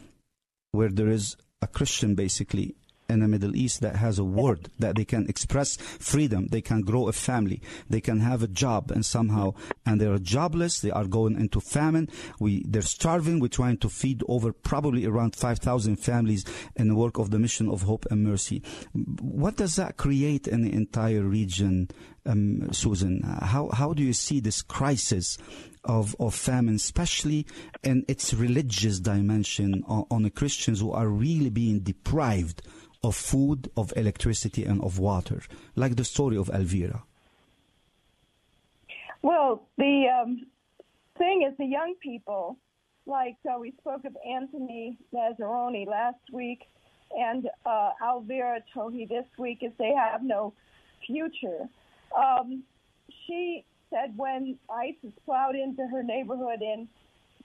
where 0.71 0.89
there 0.89 1.09
is 1.09 1.35
a 1.61 1.67
Christian, 1.67 2.15
basically, 2.15 2.75
in 3.09 3.19
the 3.19 3.27
Middle 3.27 3.55
East 3.55 3.81
that 3.81 3.95
has 3.95 4.19
a 4.19 4.23
word 4.23 4.69
that 4.79 4.95
they 4.95 5.05
can 5.05 5.27
express 5.27 5.77
freedom, 5.77 6.47
they 6.47 6.61
can 6.61 6.81
grow 6.81 7.07
a 7.07 7.13
family, 7.13 7.61
they 7.89 8.01
can 8.01 8.19
have 8.19 8.43
a 8.43 8.47
job, 8.47 8.91
and 8.91 9.05
somehow, 9.05 9.53
and 9.85 10.01
they're 10.01 10.17
jobless, 10.17 10.81
they 10.81 10.91
are 10.91 11.05
going 11.05 11.39
into 11.39 11.59
famine. 11.59 12.09
We 12.39 12.63
they're 12.67 12.81
starving. 12.81 13.39
We're 13.39 13.47
trying 13.47 13.77
to 13.77 13.89
feed 13.89 14.23
over 14.27 14.51
probably 14.51 15.05
around 15.05 15.35
five 15.35 15.59
thousand 15.59 15.97
families 15.97 16.43
in 16.75 16.87
the 16.89 16.95
work 16.95 17.17
of 17.17 17.31
the 17.31 17.39
mission 17.39 17.69
of 17.69 17.83
hope 17.83 18.05
and 18.11 18.23
mercy. 18.23 18.61
What 19.21 19.55
does 19.55 19.75
that 19.77 19.97
create 19.97 20.47
in 20.47 20.61
the 20.61 20.73
entire 20.73 21.23
region, 21.23 21.89
um, 22.25 22.71
Susan? 22.73 23.21
How 23.23 23.69
how 23.69 23.93
do 23.93 24.03
you 24.03 24.13
see 24.13 24.39
this 24.39 24.61
crisis? 24.61 25.37
Of, 25.83 26.17
of 26.19 26.35
famine, 26.35 26.75
especially 26.75 27.45
in 27.81 28.03
its 28.09 28.33
religious 28.33 28.99
dimension 28.99 29.85
on, 29.87 30.03
on 30.11 30.23
the 30.23 30.29
Christians 30.29 30.81
who 30.81 30.91
are 30.91 31.07
really 31.07 31.49
being 31.49 31.79
deprived 31.79 32.61
of 33.07 33.15
food, 33.15 33.71
of 33.77 33.93
electricity, 33.95 34.63
and 34.65 34.83
of 34.83 34.99
water, 34.99 35.41
like 35.75 35.95
the 35.95 36.03
story 36.03 36.37
of 36.37 36.49
Elvira? 36.49 37.03
Well, 39.21 39.63
the 39.77 39.95
um, 40.17 40.45
thing 41.17 41.47
is, 41.47 41.57
the 41.57 41.65
young 41.65 41.95
people, 42.01 42.57
like 43.05 43.37
uh, 43.49 43.57
we 43.59 43.71
spoke 43.79 44.03
of 44.03 44.15
Anthony 44.29 44.97
Lazzaroni 45.13 45.87
last 45.87 46.19
week 46.33 46.63
and 47.17 47.47
uh, 47.65 47.91
Alvira 48.03 48.59
Tohi 48.75 49.07
this 49.07 49.25
week, 49.37 49.59
is 49.61 49.71
they 49.79 49.93
have 49.93 50.21
no 50.21 50.53
future. 51.05 51.69
Um, 52.15 52.63
she 53.25 53.63
said 53.89 54.17
when 54.17 54.57
ISIS 54.69 55.13
plowed 55.23 55.55
into 55.55 55.87
her 55.87 56.03
neighborhood 56.03 56.61
in 56.61 56.89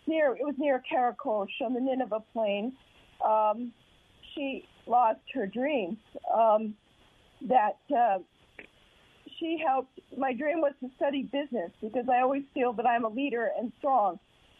near 0.09 0.35
it 0.35 0.45
was 0.45 0.57
near 0.59 0.83
Karakosh 0.91 1.61
on 1.65 1.75
the 1.75 1.81
Nineveh 1.81 2.25
Plain, 2.33 2.73
um, 3.25 3.73
she 4.35 4.65
lost 4.87 5.21
her 5.35 5.47
dreams. 5.47 5.99
Um, 6.35 6.75
that 7.49 7.79
uh, 7.97 8.19
she 9.39 9.59
helped. 9.65 9.99
My 10.17 10.33
dream 10.33 10.61
was 10.61 10.73
to 10.81 10.91
study 10.97 11.23
business 11.23 11.71
because 11.81 12.09
I 12.09 12.21
always 12.21 12.45
feel 12.55 12.73
that 12.75 12.87
I'm 12.87 13.05
a 13.05 13.09
leader 13.09 13.51
and 13.59 13.73
strong. 13.79 14.19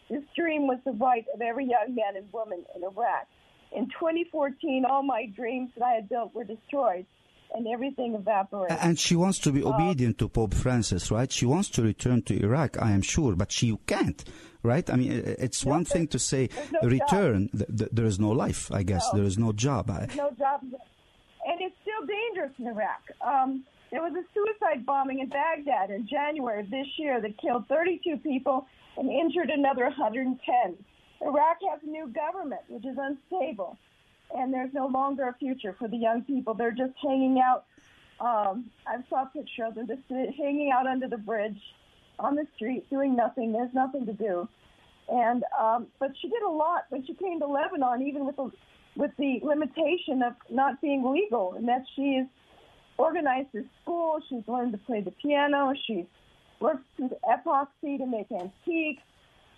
This 0.09 0.23
dream 0.35 0.67
was 0.67 0.79
the 0.85 0.91
right 0.91 1.25
of 1.33 1.41
every 1.41 1.65
young 1.65 1.95
man 1.95 2.15
and 2.17 2.31
woman 2.33 2.63
in 2.75 2.83
Iraq. 2.83 3.27
In 3.75 3.85
2014, 3.85 4.85
all 4.87 5.01
my 5.01 5.25
dreams 5.35 5.71
that 5.77 5.83
I 5.83 5.93
had 5.93 6.09
built 6.09 6.35
were 6.35 6.43
destroyed. 6.43 7.05
And 7.53 7.67
everything 7.67 8.15
evaporates. 8.15 8.73
And 8.81 8.97
she 8.99 9.15
wants 9.15 9.39
to 9.39 9.51
be 9.51 9.63
obedient 9.63 10.17
to 10.19 10.27
Pope 10.29 10.53
Francis, 10.53 11.11
right? 11.11 11.31
She 11.31 11.45
wants 11.45 11.69
to 11.71 11.81
return 11.83 12.21
to 12.23 12.33
Iraq, 12.43 12.81
I 12.81 12.91
am 12.91 13.01
sure, 13.01 13.35
but 13.35 13.51
she 13.51 13.77
can't, 13.85 14.23
right? 14.63 14.89
I 14.89 14.95
mean, 14.95 15.11
it's 15.11 15.65
No, 15.65 15.71
one 15.71 15.85
thing 15.85 16.07
to 16.07 16.19
say 16.19 16.49
no 16.71 16.89
return. 16.89 17.49
Th- 17.49 17.69
th- 17.77 17.89
there 17.91 18.05
is 18.05 18.19
no 18.19 18.31
life, 18.31 18.71
I 18.71 18.83
guess. 18.83 19.05
No. 19.13 19.19
There 19.19 19.27
is 19.27 19.37
no 19.37 19.51
job. 19.53 19.89
I, 19.89 20.07
no 20.15 20.31
job. 20.31 20.61
and 20.63 21.61
it's 21.61 21.75
still 21.81 22.05
dangerous 22.07 22.53
in 22.59 22.67
Iraq. 22.67 23.01
Um, 23.21 23.63
there 23.91 24.01
was 24.01 24.13
a 24.13 24.23
suicide 24.33 24.85
bombing 24.85 25.19
in 25.19 25.29
Baghdad 25.29 25.91
in 25.91 26.07
January 26.07 26.61
of 26.61 26.69
this 26.71 26.87
year 26.97 27.21
that 27.21 27.37
killed 27.37 27.67
32 27.67 28.17
people 28.17 28.65
and 28.97 29.09
injured 29.09 29.49
another 29.51 29.83
110. 29.83 30.39
Iraq 31.21 31.57
has 31.69 31.79
a 31.83 31.89
new 31.89 32.07
government, 32.07 32.61
which 32.67 32.85
is 32.85 32.97
unstable, 32.97 33.77
and 34.35 34.53
there's 34.53 34.73
no 34.73 34.87
longer 34.87 35.27
a 35.27 35.33
future 35.33 35.75
for 35.77 35.87
the 35.87 35.97
young 35.97 36.23
people. 36.23 36.53
They're 36.53 36.71
just 36.71 36.93
hanging 37.01 37.39
out. 37.39 37.65
Um, 38.19 38.69
I 38.87 38.97
saw 39.09 39.23
a 39.23 39.25
picture 39.27 39.65
of 39.65 39.75
them 39.75 39.87
just 39.87 40.01
hanging 40.09 40.71
out 40.71 40.87
under 40.87 41.07
the 41.07 41.17
bridge 41.17 41.59
on 42.19 42.35
the 42.35 42.45
street, 42.55 42.89
doing 42.89 43.15
nothing. 43.15 43.51
There's 43.51 43.73
nothing 43.73 44.05
to 44.05 44.13
do. 44.13 44.47
And 45.09 45.43
um, 45.59 45.87
but 45.99 46.11
she 46.21 46.29
did 46.29 46.41
a 46.43 46.49
lot 46.49 46.85
when 46.89 47.05
she 47.05 47.13
came 47.13 47.39
to 47.39 47.47
Lebanon, 47.47 48.03
even 48.07 48.25
with 48.25 48.37
the 48.37 48.51
with 48.95 49.11
the 49.17 49.39
limitation 49.43 50.21
of 50.23 50.33
not 50.49 50.79
being 50.81 51.03
legal, 51.11 51.53
and 51.53 51.67
that 51.67 51.83
she's 51.95 52.25
organized 52.97 53.53
a 53.55 53.63
school. 53.81 54.19
She's 54.29 54.47
learned 54.47 54.71
to 54.73 54.77
play 54.77 55.01
the 55.01 55.11
piano. 55.11 55.73
She's 55.85 56.05
worked 56.59 56.85
with 56.97 57.11
epoxy 57.27 57.97
to 57.97 58.05
make 58.05 58.31
antiques. 58.31 59.03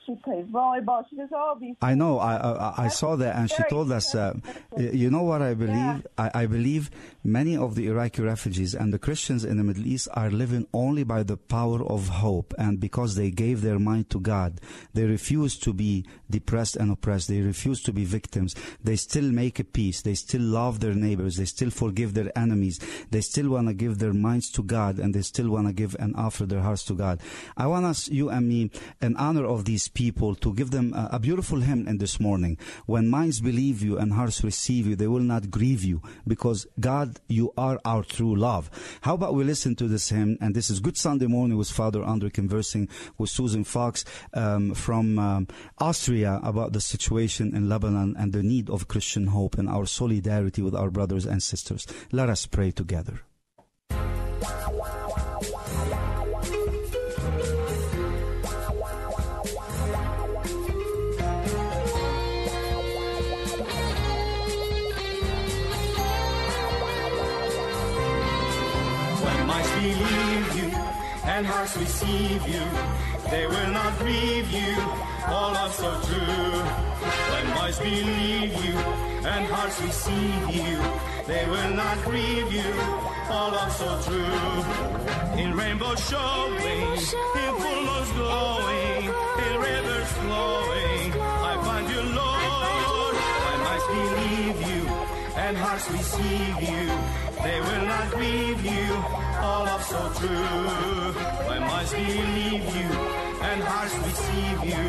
She 0.06 0.16
plays 0.24 0.46
volleyball. 0.46 1.04
She 1.10 1.16
does 1.16 1.30
all 1.36 1.58
these. 1.60 1.76
I 1.82 1.96
know. 1.96 2.20
I 2.20 2.36
I, 2.36 2.74
I 2.86 2.88
saw 2.90 3.16
that, 3.16 3.36
and 3.36 3.50
she 3.50 3.64
told 3.70 3.92
us. 3.92 4.14
Uh, 4.14 4.36
you 4.78 5.10
know 5.10 5.24
what 5.24 5.42
I 5.42 5.54
believe? 5.56 5.76
Yeah. 5.76 6.00
I, 6.18 6.32
I 6.42 6.46
believe 6.46 6.92
many 7.24 7.58
of 7.58 7.76
the 7.76 7.88
Iraqi 7.88 8.22
refugees 8.22 8.76
and 8.76 8.94
the 8.94 9.00
Christians 9.00 9.44
in 9.44 9.58
the 9.58 9.64
Middle 9.64 9.88
East 9.88 10.08
are 10.14 10.30
living 10.30 10.68
only 10.74 11.04
by 11.04 11.24
the 11.24 11.38
power 11.38 11.84
of 11.84 12.08
hope, 12.10 12.54
and 12.58 12.80
because 12.80 13.16
they 13.16 13.32
gave 13.32 13.62
their 13.62 13.80
mind 13.80 14.10
to 14.12 14.20
God, 14.20 14.62
they 14.94 15.06
refuse 15.06 15.58
to 15.60 15.74
be 15.74 16.06
depressed 16.30 16.76
and 16.76 16.92
oppressed. 16.92 17.28
They 17.28 17.42
refuse 17.42 17.82
to 17.84 17.92
be 17.94 18.06
victims. 18.06 18.54
They 18.84 18.98
still 18.98 19.32
make 19.32 19.60
a 19.60 19.64
peace. 19.64 20.02
They 20.02 20.16
still 20.16 20.42
love 20.42 20.82
their 20.82 20.94
neighbors. 20.94 21.38
They 21.38 21.46
still 21.46 21.72
forgive 21.72 22.14
their 22.14 22.32
enemies. 22.38 22.80
They 23.10 23.22
still 23.22 23.50
want 23.50 23.68
to 23.70 23.74
give 23.74 23.98
their 23.98 24.14
minds 24.14 24.52
to 24.52 24.64
God, 24.64 25.00
and 25.00 25.14
they 25.14 25.22
still 25.24 25.50
want 25.50 25.68
to 25.68 25.74
give 25.74 25.96
and 26.00 26.16
offer 26.16 26.46
their 26.46 26.62
hearts 26.62 26.84
to 26.86 26.94
God. 26.94 27.22
I 27.58 27.68
want 27.68 27.86
us, 27.86 28.08
you 28.08 28.30
and 28.30 28.48
me, 28.48 28.70
in 29.02 29.16
honor 29.18 29.46
of 29.46 29.66
these 29.66 29.88
people, 29.96 30.36
to 30.36 30.54
give 30.54 30.70
them 30.70 30.94
a, 30.94 31.10
a 31.14 31.20
beautiful 31.20 31.62
hymn 31.62 31.88
in 31.88 31.98
this 31.98 32.20
morning. 32.20 32.60
When 32.86 33.10
minds 33.10 33.42
believe 33.42 33.82
you 33.82 33.98
and 33.98 34.14
hearts 34.14 34.44
receive 34.44 34.86
you, 34.86 34.96
they 34.96 35.08
will 35.08 35.22
not 35.22 35.50
grieve 35.50 35.84
you, 35.84 36.04
because 36.28 36.68
God, 36.80 37.20
you 37.28 37.52
are 37.58 37.80
our 37.84 38.04
true 38.04 38.36
love. 38.36 38.70
How 39.02 39.16
about 39.16 39.34
we 39.34 39.44
listen 39.44 39.76
to 39.78 39.88
this 39.88 40.10
hymn? 40.10 40.38
And 40.40 40.54
this 40.54 40.70
is 40.70 40.80
Good 40.80 40.98
Sunday 40.98 41.26
morning 41.26 41.58
with 41.58 41.72
Father 41.72 42.04
Andre 42.04 42.30
conversing 42.30 42.90
with 43.18 43.32
Susan 43.32 43.64
Fox 43.64 44.06
um, 44.34 44.76
from 44.76 45.18
um, 45.18 45.48
Austria 45.80 46.40
about 46.44 46.74
the 46.74 46.82
situation 46.82 47.56
in 47.56 47.68
Lebanon 47.68 48.16
and 48.20 48.34
the 48.34 48.44
need 48.44 48.70
of 48.70 48.88
Christian 48.88 49.28
hope 49.28 49.58
and 49.58 49.68
our 49.70 49.86
solidarity 49.86 50.62
with 50.62 50.76
our 50.76 50.92
brothers 50.92 51.26
and 51.26 51.42
sisters. 51.42 51.88
Let 52.12 52.30
us 52.30 52.46
pray 52.46 52.72
together. 52.72 53.22
And 71.36 71.46
hearts 71.46 71.76
receive 71.76 72.48
you, 72.48 72.64
they 73.30 73.46
will 73.46 73.72
not 73.72 73.92
grieve 74.00 74.50
you. 74.52 74.74
All 75.28 75.52
love 75.52 75.74
so 75.74 75.92
true. 76.08 76.62
When 77.32 77.46
minds 77.56 77.78
believe 77.78 78.54
you 78.64 78.78
and 79.34 79.46
hearts 79.54 79.82
receive 79.82 80.44
you, 80.60 80.78
they 81.28 81.46
will 81.54 81.72
not 81.72 81.98
grieve 82.06 82.54
you. 82.54 82.72
All 83.30 83.52
love 83.52 83.74
so 83.74 83.90
true. 84.08 85.42
In 85.42 85.58
rainbow 85.58 85.94
showing, 85.96 86.94
in 87.44 87.52
full 87.60 87.82
moons 87.84 88.12
glowing, 88.20 89.04
in 89.46 89.54
rivers 89.68 90.12
flowing, 90.24 91.12
I 91.50 91.54
find 91.66 91.86
you, 91.94 92.02
Lord. 92.22 93.14
When 93.46 93.60
minds 93.68 93.88
believe 93.98 94.58
you 94.72 94.84
and 95.36 95.58
hearts 95.58 95.92
receive 95.92 96.56
you, 96.72 97.35
they 97.46 97.62
will 97.62 97.86
not 97.86 98.10
grieve 98.10 98.66
you. 98.66 98.88
All 99.46 99.66
love 99.66 99.84
so 99.84 100.02
true. 100.20 101.14
When 101.48 101.62
minds 101.62 101.94
believe 101.94 102.66
you 102.78 102.90
and 103.50 103.62
hearts 103.64 103.96
receive 104.10 104.60
you, 104.72 104.84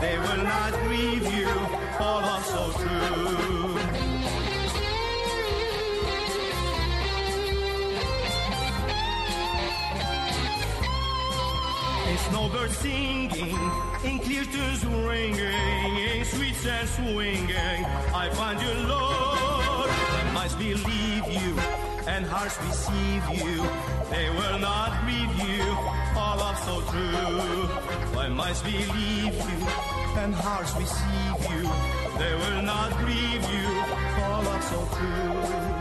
they 0.00 0.16
will 0.24 0.42
not 0.52 0.72
grieve 0.84 1.26
you. 1.36 1.50
All 2.00 2.20
love 2.28 2.44
so 2.54 2.62
true. 2.80 3.60
Snowbirds 12.30 12.76
singing, 12.76 13.58
in 14.04 14.18
clear 14.20 14.44
tunes 14.44 14.86
ringing, 14.86 15.92
in 16.08 16.24
sweet 16.24 16.54
sounds 16.54 16.90
swinging, 16.90 17.84
I 18.22 18.30
find 18.34 18.60
you, 18.60 18.72
Lord. 18.88 19.90
When 19.90 20.34
minds 20.34 20.54
believe 20.54 21.26
you 21.28 21.89
and 22.06 22.24
hearts 22.26 22.56
receive 22.62 23.22
you, 23.30 23.62
they 24.10 24.30
will 24.30 24.58
not 24.58 24.90
grieve 25.04 25.34
you. 25.48 25.62
All 26.16 26.40
of 26.40 26.58
so 26.58 26.80
true. 26.90 27.66
When 28.16 28.32
minds 28.32 28.62
believe 28.62 29.34
you 29.34 29.66
and 30.22 30.34
hearts 30.34 30.74
receive 30.76 31.38
you, 31.50 31.62
they 32.18 32.34
will 32.34 32.62
not 32.62 32.90
grieve 32.98 33.44
you. 33.54 33.68
All 34.24 34.46
of 34.46 34.62
so 34.64 34.88
true. 34.96 35.79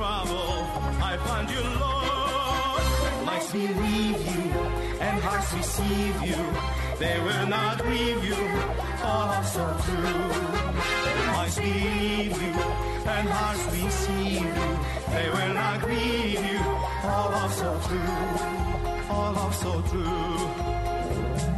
Trouble, 0.00 0.50
I 1.10 1.12
find 1.26 1.46
you, 1.54 1.62
Lord. 1.84 2.84
Minds 3.26 3.52
believe 3.52 4.18
you 4.32 4.44
and 5.06 5.16
hearts 5.26 5.52
receive 5.60 6.16
you, 6.30 6.40
they 7.02 7.16
will 7.26 7.46
not 7.56 7.74
grieve 7.82 8.22
you, 8.30 8.42
all 9.10 9.28
are 9.36 9.48
so 9.56 9.66
true. 9.84 10.24
Minds 11.34 11.56
believe 11.58 12.32
you 12.44 12.56
and 13.16 13.28
hearts 13.28 13.64
receive 13.76 14.48
you, 14.60 14.70
they 15.14 15.28
will 15.36 15.54
not 15.62 15.76
grieve 15.84 16.44
you, 16.50 16.60
all 17.12 17.30
are 17.40 17.52
so 17.62 17.70
true, 17.86 18.16
all 19.16 19.34
are 19.44 19.52
so 19.64 19.72
true, 19.90 20.38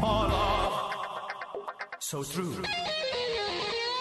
all 0.02 0.30
are 0.46 1.30
so 2.00 2.24
true. 2.24 2.91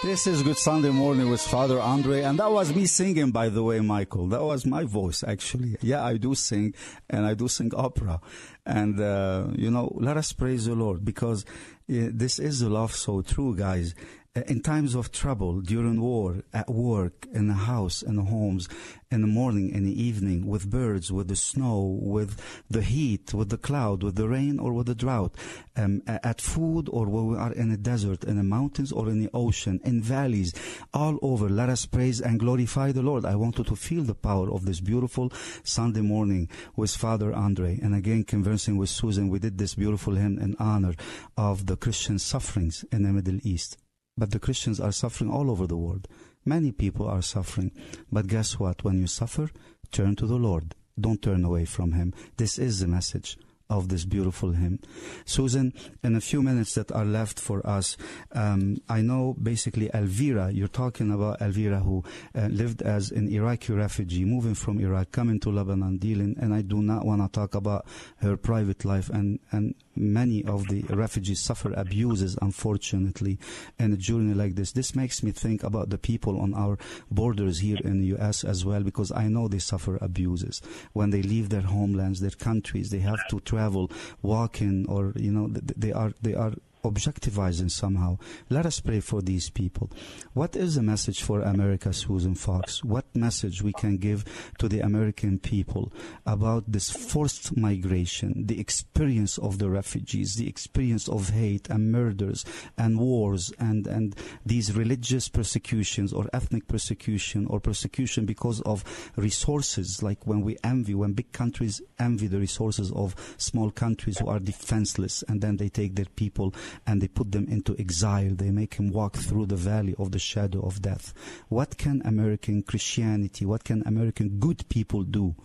This 0.03 0.25
is 0.25 0.41
Good 0.41 0.57
Sunday 0.57 0.89
Morning 0.89 1.29
with 1.29 1.41
Father 1.41 1.79
Andre, 1.79 2.23
and 2.23 2.39
that 2.39 2.51
was 2.51 2.73
me 2.73 2.87
singing, 2.87 3.29
by 3.29 3.49
the 3.49 3.61
way, 3.61 3.81
Michael. 3.81 4.25
That 4.29 4.41
was 4.41 4.65
my 4.65 4.83
voice, 4.83 5.23
actually. 5.23 5.77
Yeah, 5.79 6.03
I 6.03 6.17
do 6.17 6.33
sing, 6.33 6.73
and 7.07 7.23
I 7.23 7.35
do 7.35 7.47
sing 7.47 7.71
opera. 7.75 8.19
And, 8.65 8.99
uh, 8.99 9.49
you 9.55 9.69
know, 9.69 9.91
let 9.93 10.17
us 10.17 10.33
praise 10.33 10.65
the 10.65 10.73
Lord, 10.73 11.05
because 11.05 11.45
uh, 11.45 11.53
this 11.87 12.39
is 12.39 12.63
love 12.63 12.95
so 12.95 13.21
true, 13.21 13.55
guys. 13.55 13.93
Uh, 14.33 14.39
In 14.47 14.61
times 14.61 14.95
of 14.95 15.11
trouble, 15.11 15.59
during 15.59 15.99
war, 15.99 16.41
at 16.53 16.69
work, 16.69 17.27
in 17.33 17.47
the 17.47 17.53
house, 17.53 18.01
in 18.01 18.15
the 18.15 18.23
homes, 18.23 18.69
in 19.11 19.19
the 19.19 19.27
morning, 19.27 19.69
in 19.69 19.83
the 19.83 20.01
evening, 20.01 20.47
with 20.47 20.69
birds, 20.69 21.11
with 21.11 21.27
the 21.27 21.35
snow, 21.35 21.99
with 22.01 22.39
the 22.69 22.81
heat, 22.81 23.33
with 23.33 23.49
the 23.49 23.57
cloud, 23.57 24.03
with 24.03 24.15
the 24.15 24.29
rain, 24.29 24.57
or 24.57 24.71
with 24.71 24.87
the 24.87 24.95
drought, 24.95 25.35
um, 25.75 26.01
at 26.07 26.39
food, 26.39 26.87
or 26.93 27.07
when 27.07 27.27
we 27.27 27.35
are 27.35 27.51
in 27.51 27.71
the 27.71 27.75
desert, 27.75 28.23
in 28.23 28.37
the 28.37 28.43
mountains, 28.43 28.93
or 28.93 29.09
in 29.09 29.19
the 29.19 29.29
ocean, 29.33 29.81
in 29.83 30.01
valleys, 30.01 30.53
all 30.93 31.19
over. 31.21 31.49
Let 31.49 31.67
us 31.67 31.85
praise 31.85 32.21
and 32.21 32.39
glorify 32.39 32.93
the 32.93 33.03
Lord. 33.03 33.25
I 33.25 33.35
want 33.35 33.57
you 33.57 33.65
to 33.65 33.75
feel 33.75 34.03
the 34.03 34.15
power 34.15 34.49
of 34.49 34.63
this 34.63 34.79
beautiful 34.79 35.33
Sunday 35.65 35.99
morning 35.99 36.47
with 36.77 36.95
Father 36.95 37.33
Andre, 37.33 37.79
and 37.83 37.93
again 37.93 38.23
conversing 38.23 38.77
with 38.77 38.89
Susan. 38.89 39.27
We 39.27 39.39
did 39.39 39.57
this 39.57 39.75
beautiful 39.75 40.15
hymn 40.15 40.39
in 40.39 40.55
honor 40.57 40.93
of 41.35 41.65
the 41.65 41.75
Christian 41.75 42.17
sufferings 42.17 42.85
in 42.93 43.03
the 43.03 43.11
Middle 43.11 43.41
East. 43.43 43.77
But 44.21 44.29
the 44.29 44.39
Christians 44.39 44.79
are 44.79 44.91
suffering 44.91 45.31
all 45.31 45.49
over 45.49 45.65
the 45.65 45.75
world. 45.75 46.07
Many 46.45 46.71
people 46.71 47.07
are 47.07 47.23
suffering. 47.23 47.71
But 48.11 48.27
guess 48.27 48.59
what? 48.59 48.83
When 48.83 48.99
you 48.99 49.07
suffer, 49.07 49.49
turn 49.91 50.15
to 50.17 50.27
the 50.27 50.35
Lord. 50.35 50.75
Don't 50.99 51.23
turn 51.23 51.43
away 51.43 51.65
from 51.65 51.93
Him. 51.93 52.13
This 52.37 52.59
is 52.59 52.81
the 52.81 52.87
message 52.87 53.35
of 53.67 53.87
this 53.87 54.05
beautiful 54.05 54.51
hymn. 54.51 54.79
Susan, 55.25 55.73
in 56.03 56.15
a 56.15 56.21
few 56.21 56.43
minutes 56.43 56.75
that 56.75 56.91
are 56.91 57.05
left 57.05 57.39
for 57.39 57.65
us, 57.65 57.97
um, 58.33 58.77
I 58.87 59.01
know 59.01 59.35
basically 59.41 59.89
Elvira, 59.91 60.51
you're 60.51 60.67
talking 60.67 61.09
about 61.09 61.41
Elvira 61.41 61.79
who 61.79 62.03
uh, 62.35 62.41
lived 62.47 62.83
as 62.83 63.09
an 63.09 63.27
Iraqi 63.29 63.73
refugee, 63.73 64.25
moving 64.25 64.53
from 64.53 64.79
Iraq, 64.79 65.11
coming 65.11 65.39
to 65.39 65.49
Lebanon, 65.49 65.97
dealing, 65.97 66.35
and 66.39 66.53
I 66.53 66.61
do 66.61 66.83
not 66.83 67.05
want 67.05 67.21
to 67.23 67.29
talk 67.29 67.55
about 67.55 67.87
her 68.17 68.37
private 68.37 68.85
life 68.85 69.09
and, 69.09 69.39
and 69.51 69.73
many 70.01 70.43
of 70.43 70.67
the 70.67 70.81
refugees 70.89 71.39
suffer 71.39 71.71
abuses, 71.73 72.37
unfortunately, 72.41 73.39
in 73.79 73.93
a 73.93 73.97
journey 73.97 74.33
like 74.33 74.55
this. 74.55 74.71
This 74.71 74.95
makes 74.95 75.23
me 75.23 75.31
think 75.31 75.63
about 75.63 75.89
the 75.89 75.97
people 75.97 76.39
on 76.39 76.53
our 76.53 76.77
borders 77.09 77.59
here 77.59 77.77
in 77.83 78.01
the 78.01 78.07
U.S. 78.07 78.43
as 78.43 78.65
well, 78.65 78.81
because 78.81 79.11
I 79.11 79.27
know 79.27 79.47
they 79.47 79.59
suffer 79.59 79.97
abuses. 80.01 80.61
When 80.93 81.11
they 81.11 81.21
leave 81.21 81.49
their 81.49 81.61
homelands, 81.61 82.19
their 82.19 82.31
countries, 82.31 82.89
they 82.89 82.99
have 82.99 83.19
to 83.29 83.39
travel, 83.41 83.91
walking, 84.21 84.85
or, 84.89 85.13
you 85.15 85.31
know, 85.31 85.47
they 85.49 85.93
are, 85.93 86.13
they 86.21 86.33
are 86.33 86.53
objectivizing 86.83 87.69
somehow. 87.71 88.17
Let 88.49 88.65
us 88.65 88.79
pray 88.79 88.99
for 88.99 89.21
these 89.21 89.49
people. 89.49 89.89
What 90.33 90.55
is 90.55 90.75
the 90.75 90.81
message 90.81 91.21
for 91.21 91.41
America, 91.41 91.93
Susan 91.93 92.35
Fox? 92.35 92.83
What 92.83 93.05
message 93.15 93.61
we 93.61 93.73
can 93.73 93.97
give 93.97 94.25
to 94.59 94.67
the 94.67 94.79
American 94.79 95.39
people 95.39 95.91
about 96.25 96.71
this 96.71 96.89
forced 96.89 97.55
migration, 97.57 98.47
the 98.47 98.59
experience 98.59 99.37
of 99.37 99.59
the 99.59 99.69
refugees, 99.69 100.35
the 100.35 100.47
experience 100.47 101.07
of 101.07 101.29
hate 101.29 101.69
and 101.69 101.91
murders 101.91 102.45
and 102.77 102.99
wars 102.99 103.53
and, 103.59 103.87
and 103.87 104.15
these 104.45 104.75
religious 104.75 105.29
persecutions 105.29 106.13
or 106.13 106.29
ethnic 106.33 106.67
persecution 106.67 107.45
or 107.47 107.59
persecution 107.59 108.25
because 108.25 108.61
of 108.61 108.83
resources, 109.15 110.01
like 110.01 110.25
when 110.25 110.41
we 110.41 110.57
envy, 110.63 110.95
when 110.95 111.13
big 111.13 111.31
countries 111.31 111.81
envy 111.99 112.27
the 112.27 112.39
resources 112.39 112.91
of 112.93 113.15
small 113.37 113.71
countries 113.71 114.19
who 114.19 114.27
are 114.27 114.39
defenseless 114.39 115.23
and 115.27 115.41
then 115.41 115.57
they 115.57 115.69
take 115.69 115.95
their 115.95 116.05
people 116.15 116.53
and 116.85 117.01
they 117.01 117.07
put 117.07 117.31
them 117.31 117.47
into 117.47 117.75
exile. 117.79 118.31
They 118.31 118.51
make 118.51 118.75
him 118.75 118.91
walk 118.91 119.15
through 119.15 119.47
the 119.47 119.55
valley 119.55 119.95
of 119.97 120.11
the 120.11 120.19
shadow 120.19 120.61
of 120.61 120.81
death. 120.81 121.13
What 121.49 121.77
can 121.77 122.01
American 122.05 122.63
Christianity, 122.63 123.45
what 123.45 123.63
can 123.63 123.83
American 123.85 124.39
good 124.39 124.67
people 124.69 125.03
do 125.03 125.35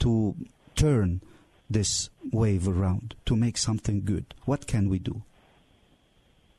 to 0.00 0.34
turn 0.74 1.20
this 1.68 2.10
wave 2.32 2.68
around, 2.68 3.14
to 3.26 3.36
make 3.36 3.56
something 3.56 4.04
good? 4.04 4.34
What 4.44 4.66
can 4.66 4.88
we 4.88 4.98
do? 4.98 5.22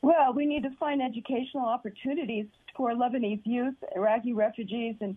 Well, 0.02 0.34
we 0.34 0.44
need 0.44 0.64
to 0.64 0.70
find 0.78 1.00
educational 1.00 1.64
opportunities 1.64 2.46
for 2.76 2.90
Lebanese 2.92 3.40
youth, 3.44 3.74
Iraqi 3.94 4.32
refugees, 4.32 4.96
and 5.00 5.16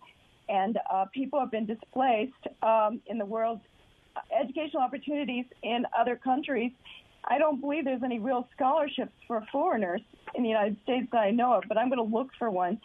and 0.49 0.79
uh, 0.89 1.05
people 1.13 1.41
have 1.41 1.51
been 1.51 1.65
displaced 1.65 2.47
um, 2.63 3.01
in 3.07 3.17
the 3.17 3.25
world. 3.25 3.59
Educational 4.31 4.81
opportunities 4.81 5.45
in 5.61 5.85
other 5.97 6.15
countries 6.15 6.71
I 7.29 7.37
don't 7.37 7.59
believe 7.59 7.85
there's 7.85 8.03
any 8.03 8.19
real 8.19 8.47
scholarships 8.55 9.11
for 9.27 9.45
foreigners 9.51 10.01
in 10.35 10.43
the 10.43 10.49
United 10.49 10.77
States 10.83 11.07
that 11.11 11.19
I 11.19 11.31
know 11.31 11.53
of, 11.53 11.63
but 11.67 11.77
I'm 11.77 11.89
going 11.89 11.97
to 11.97 12.15
look 12.15 12.29
for 12.39 12.49
one. 12.49 12.79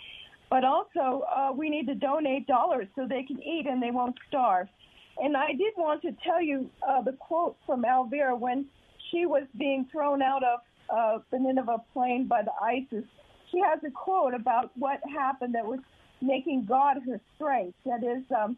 But 0.51 0.65
also, 0.65 1.25
uh, 1.35 1.53
we 1.57 1.71
need 1.71 1.87
to 1.87 1.95
donate 1.95 2.47
dollars 2.47 2.87
so 2.95 3.07
they 3.07 3.23
can 3.23 3.43
eat 3.43 3.67
and 3.67 3.83
they 3.83 3.91
won't 3.91 4.17
starve. 4.29 4.69
And 5.19 5.37
I 5.37 5.49
did 5.53 5.73
want 5.77 6.03
to 6.03 6.13
tell 6.25 6.43
you 6.43 6.69
uh, 6.87 7.03
the 7.03 7.13
quote 7.13 7.57
from 7.65 7.85
Elvira 7.85 8.37
when 8.37 8.67
she 9.11 9.27
was 9.27 9.45
being 9.57 9.87
thrown 9.93 10.23
out 10.23 10.43
of 10.43 10.61
uh, 10.91 11.19
the 11.31 11.39
Nineveh 11.39 11.83
plain 11.93 12.27
by 12.27 12.43
the 12.43 12.53
ISIS. 12.61 13.05
She 13.51 13.61
has 13.61 13.79
a 13.87 13.91
quote 13.91 14.35
about 14.35 14.71
what 14.77 15.01
happened 15.15 15.55
that 15.55 15.65
was 15.65 15.81
making 16.21 16.65
God 16.65 16.97
her 17.07 17.21
strength. 17.37 17.77
That 17.85 18.03
is, 18.03 18.25
um, 18.37 18.57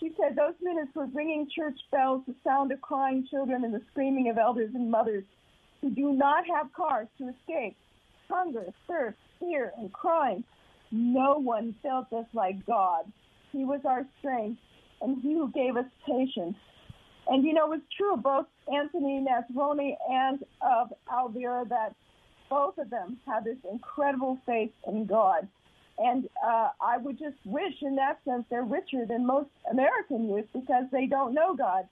she 0.00 0.12
said 0.20 0.36
those 0.36 0.54
minutes 0.62 0.94
were 0.94 1.06
ringing 1.06 1.48
church 1.54 1.78
bells, 1.90 2.22
the 2.26 2.34
sound 2.44 2.72
of 2.72 2.80
crying 2.80 3.26
children, 3.30 3.64
and 3.64 3.74
the 3.74 3.82
screaming 3.90 4.28
of 4.28 4.38
elders 4.38 4.70
and 4.74 4.90
mothers 4.90 5.24
who 5.80 5.90
do 5.90 6.12
not 6.12 6.44
have 6.46 6.72
cars 6.72 7.08
to 7.18 7.28
escape. 7.28 7.76
Hunger, 8.28 8.66
thirst, 8.86 9.16
fear, 9.40 9.72
and 9.78 9.92
crime. 9.92 10.44
No 10.90 11.38
one 11.38 11.74
felt 11.82 12.12
us 12.12 12.26
like 12.32 12.64
God. 12.66 13.04
He 13.52 13.64
was 13.64 13.80
our 13.84 14.04
strength, 14.18 14.60
and 15.00 15.20
He 15.22 15.34
who 15.34 15.50
gave 15.50 15.76
us 15.76 15.86
patience. 16.06 16.56
And 17.26 17.44
you 17.44 17.52
know, 17.52 17.72
it's 17.72 17.84
true, 17.96 18.14
of 18.14 18.22
both 18.22 18.46
Anthony 18.72 19.24
Nasroni 19.24 19.96
and 20.08 20.44
of 20.60 20.92
Elvira, 21.12 21.64
that 21.68 21.94
both 22.48 22.78
of 22.78 22.90
them 22.90 23.18
have 23.26 23.44
this 23.44 23.58
incredible 23.70 24.38
faith 24.46 24.72
in 24.86 25.06
God. 25.06 25.48
And 25.98 26.28
uh, 26.44 26.68
I 26.80 26.96
would 26.98 27.18
just 27.18 27.36
wish, 27.44 27.74
in 27.82 27.96
that 27.96 28.20
sense, 28.24 28.44
they're 28.50 28.62
richer 28.62 29.04
than 29.04 29.26
most 29.26 29.50
American 29.70 30.28
youth 30.28 30.46
because 30.52 30.84
they 30.92 31.06
don't 31.06 31.34
know 31.34 31.54
God. 31.54 31.88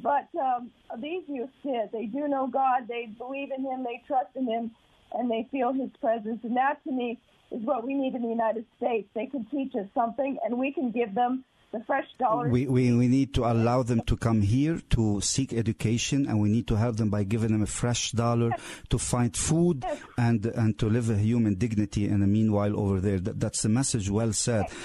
But 0.00 0.28
um, 0.40 0.70
these 0.98 1.24
youth 1.26 1.50
did. 1.64 1.90
They 1.92 2.06
do 2.06 2.28
know 2.28 2.46
God. 2.46 2.86
They 2.88 3.06
believe 3.18 3.50
in 3.56 3.64
Him. 3.64 3.82
They 3.82 4.00
trust 4.06 4.30
in 4.36 4.46
Him, 4.46 4.70
and 5.12 5.28
they 5.28 5.48
feel 5.50 5.72
His 5.72 5.90
presence. 6.00 6.38
And 6.44 6.56
that, 6.56 6.82
to 6.84 6.92
me, 6.92 7.18
is 7.50 7.62
what 7.62 7.84
we 7.84 7.94
need 7.94 8.14
in 8.14 8.22
the 8.22 8.28
United 8.28 8.64
States. 8.76 9.08
They 9.14 9.26
can 9.26 9.44
teach 9.46 9.74
us 9.74 9.86
something, 9.94 10.38
and 10.44 10.58
we 10.58 10.72
can 10.72 10.92
give 10.92 11.14
them 11.14 11.44
the 11.72 11.82
fresh 11.86 12.06
dollars. 12.18 12.50
We, 12.50 12.66
we, 12.66 12.92
we 12.92 13.08
need 13.08 13.34
to 13.34 13.44
allow 13.44 13.82
them 13.82 14.00
to 14.02 14.16
come 14.16 14.40
here 14.42 14.80
to 14.90 15.20
seek 15.20 15.52
education, 15.52 16.26
and 16.26 16.40
we 16.40 16.48
need 16.48 16.66
to 16.68 16.76
help 16.76 16.96
them 16.96 17.10
by 17.10 17.24
giving 17.24 17.52
them 17.52 17.62
a 17.62 17.66
fresh 17.66 18.12
dollar 18.12 18.50
yes. 18.50 18.60
to 18.88 18.98
find 18.98 19.36
food 19.36 19.84
yes. 19.86 20.00
and 20.16 20.46
and 20.46 20.78
to 20.78 20.88
live 20.88 21.10
a 21.10 21.16
human 21.16 21.54
dignity. 21.54 22.06
in 22.06 22.20
the 22.20 22.26
meanwhile, 22.26 22.78
over 22.78 23.00
there, 23.00 23.18
that, 23.20 23.38
that's 23.40 23.62
the 23.62 23.68
message. 23.68 24.08
Well 24.10 24.32
said. 24.32 24.64
Yes. 24.68 24.78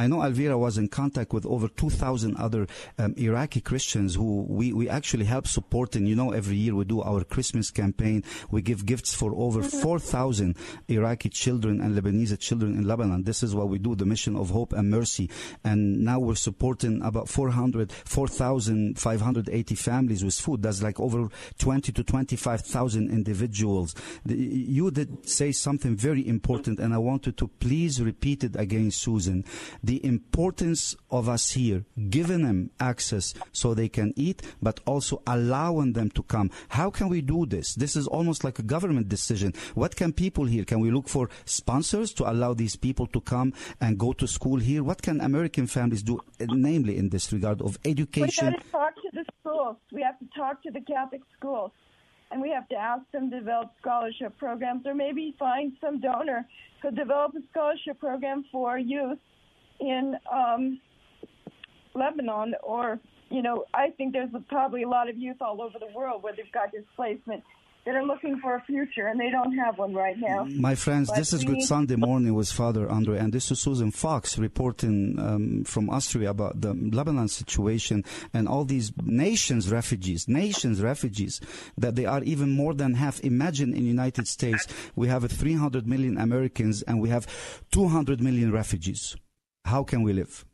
I 0.00 0.06
know 0.06 0.22
Elvira 0.22 0.56
was 0.56 0.78
in 0.78 0.88
contact 0.88 1.34
with 1.34 1.44
over 1.44 1.68
2,000 1.68 2.34
other 2.38 2.66
um, 2.98 3.12
Iraqi 3.18 3.60
Christians 3.60 4.14
who 4.14 4.46
we, 4.48 4.72
we 4.72 4.88
actually 4.88 5.26
help 5.26 5.46
supporting. 5.46 6.06
You 6.06 6.16
know, 6.16 6.32
every 6.32 6.56
year 6.56 6.74
we 6.74 6.86
do 6.86 7.02
our 7.02 7.22
Christmas 7.22 7.70
campaign. 7.70 8.24
We 8.50 8.62
give 8.62 8.86
gifts 8.86 9.12
for 9.12 9.34
over 9.36 9.60
mm-hmm. 9.60 9.78
4,000 9.78 10.56
Iraqi 10.88 11.28
children 11.28 11.82
and 11.82 11.94
Lebanese 11.94 12.38
children 12.38 12.78
in 12.78 12.88
Lebanon. 12.88 13.24
This 13.24 13.42
is 13.42 13.54
what 13.54 13.68
we 13.68 13.78
do, 13.78 13.94
the 13.94 14.06
mission 14.06 14.36
of 14.36 14.48
hope 14.48 14.72
and 14.72 14.90
mercy. 14.90 15.28
And 15.64 16.02
now 16.02 16.18
we're 16.18 16.34
supporting 16.34 17.02
about 17.02 17.28
400, 17.28 17.92
4,580 17.92 19.74
families 19.74 20.24
with 20.24 20.34
food. 20.34 20.62
That's 20.62 20.82
like 20.82 20.98
over 20.98 21.28
20 21.58 21.92
to 21.92 22.02
25,000 22.02 23.10
individuals. 23.10 23.94
The, 24.24 24.34
you 24.34 24.90
did 24.90 25.28
say 25.28 25.52
something 25.52 25.94
very 25.94 26.26
important, 26.26 26.78
and 26.78 26.94
I 26.94 26.98
wanted 26.98 27.36
to 27.36 27.48
please 27.48 28.00
repeat 28.00 28.44
it 28.44 28.56
again, 28.56 28.90
Susan 28.90 29.44
the 29.90 30.06
importance 30.06 30.94
of 31.10 31.28
us 31.28 31.50
here, 31.50 31.84
giving 32.10 32.44
them 32.44 32.70
access 32.78 33.34
so 33.50 33.74
they 33.74 33.88
can 33.88 34.12
eat, 34.14 34.40
but 34.62 34.78
also 34.86 35.20
allowing 35.26 35.94
them 35.94 36.08
to 36.08 36.22
come. 36.22 36.48
How 36.68 36.90
can 36.90 37.08
we 37.08 37.20
do 37.20 37.44
this? 37.44 37.74
This 37.74 37.96
is 37.96 38.06
almost 38.06 38.44
like 38.44 38.60
a 38.60 38.62
government 38.62 39.08
decision. 39.08 39.52
What 39.74 39.96
can 39.96 40.12
people 40.12 40.44
here? 40.44 40.64
Can 40.64 40.78
we 40.78 40.92
look 40.92 41.08
for 41.08 41.28
sponsors 41.44 42.12
to 42.12 42.30
allow 42.30 42.54
these 42.54 42.76
people 42.76 43.08
to 43.08 43.20
come 43.20 43.52
and 43.80 43.98
go 43.98 44.12
to 44.12 44.28
school 44.28 44.60
here? 44.60 44.84
What 44.84 45.02
can 45.02 45.20
American 45.20 45.66
families 45.66 46.04
do, 46.04 46.20
namely 46.38 46.96
in 46.96 47.08
this 47.08 47.32
regard 47.32 47.60
of 47.60 47.76
education? 47.84 48.46
We 48.46 48.52
have 48.52 48.62
to 48.62 48.70
talk 48.70 48.94
to 48.94 49.10
the 49.12 49.24
schools. 49.40 49.76
We 49.90 50.02
have 50.02 50.20
to 50.20 50.26
talk 50.36 50.62
to 50.62 50.70
the 50.70 50.82
Catholic 50.82 51.22
schools 51.36 51.72
and 52.30 52.40
we 52.40 52.50
have 52.50 52.68
to 52.68 52.76
ask 52.76 53.02
them 53.10 53.28
to 53.32 53.40
develop 53.40 53.72
scholarship 53.80 54.38
programs 54.38 54.86
or 54.86 54.94
maybe 54.94 55.34
find 55.36 55.72
some 55.80 55.98
donor 55.98 56.46
to 56.82 56.92
develop 56.92 57.34
a 57.34 57.42
scholarship 57.50 57.98
program 57.98 58.44
for 58.52 58.78
youth 58.78 59.18
in 59.80 60.16
um, 60.32 60.80
Lebanon, 61.94 62.54
or 62.62 63.00
you 63.30 63.42
know, 63.42 63.64
I 63.72 63.90
think 63.90 64.12
there's 64.12 64.30
probably 64.48 64.82
a 64.82 64.88
lot 64.88 65.08
of 65.08 65.16
youth 65.16 65.36
all 65.40 65.62
over 65.62 65.78
the 65.78 65.90
world 65.94 66.22
where 66.22 66.34
they've 66.34 66.50
got 66.52 66.72
displacement 66.72 67.44
that 67.86 67.94
are 67.94 68.04
looking 68.04 68.38
for 68.40 68.56
a 68.56 68.60
future 68.62 69.06
and 69.06 69.18
they 69.18 69.30
don't 69.30 69.56
have 69.56 69.78
one 69.78 69.94
right 69.94 70.16
now. 70.18 70.44
My 70.44 70.74
friends, 70.74 71.08
but 71.08 71.16
this 71.16 71.32
is 71.32 71.44
Good 71.44 71.62
Sunday 71.62 71.96
Morning 71.96 72.34
with 72.34 72.50
Father 72.50 72.90
Andre, 72.90 73.18
and 73.18 73.32
this 73.32 73.50
is 73.50 73.60
Susan 73.60 73.90
Fox 73.90 74.36
reporting 74.36 75.16
um, 75.18 75.64
from 75.64 75.88
Austria 75.88 76.30
about 76.30 76.60
the 76.60 76.74
Lebanon 76.74 77.28
situation 77.28 78.04
and 78.34 78.46
all 78.46 78.64
these 78.64 78.92
nations 79.02 79.70
refugees, 79.70 80.28
nations 80.28 80.82
refugees, 80.82 81.40
that 81.78 81.94
they 81.94 82.04
are 82.04 82.22
even 82.22 82.50
more 82.50 82.74
than 82.74 82.94
half. 82.94 83.20
Imagine 83.20 83.72
in 83.72 83.82
the 83.82 83.88
United 83.88 84.28
States, 84.28 84.66
we 84.94 85.08
have 85.08 85.30
300 85.30 85.86
million 85.86 86.18
Americans 86.18 86.82
and 86.82 87.00
we 87.00 87.08
have 87.08 87.26
200 87.70 88.20
million 88.20 88.52
refugees. 88.52 89.16
How 89.70 89.84
can 89.84 90.02
we 90.02 90.12
live? 90.12 90.44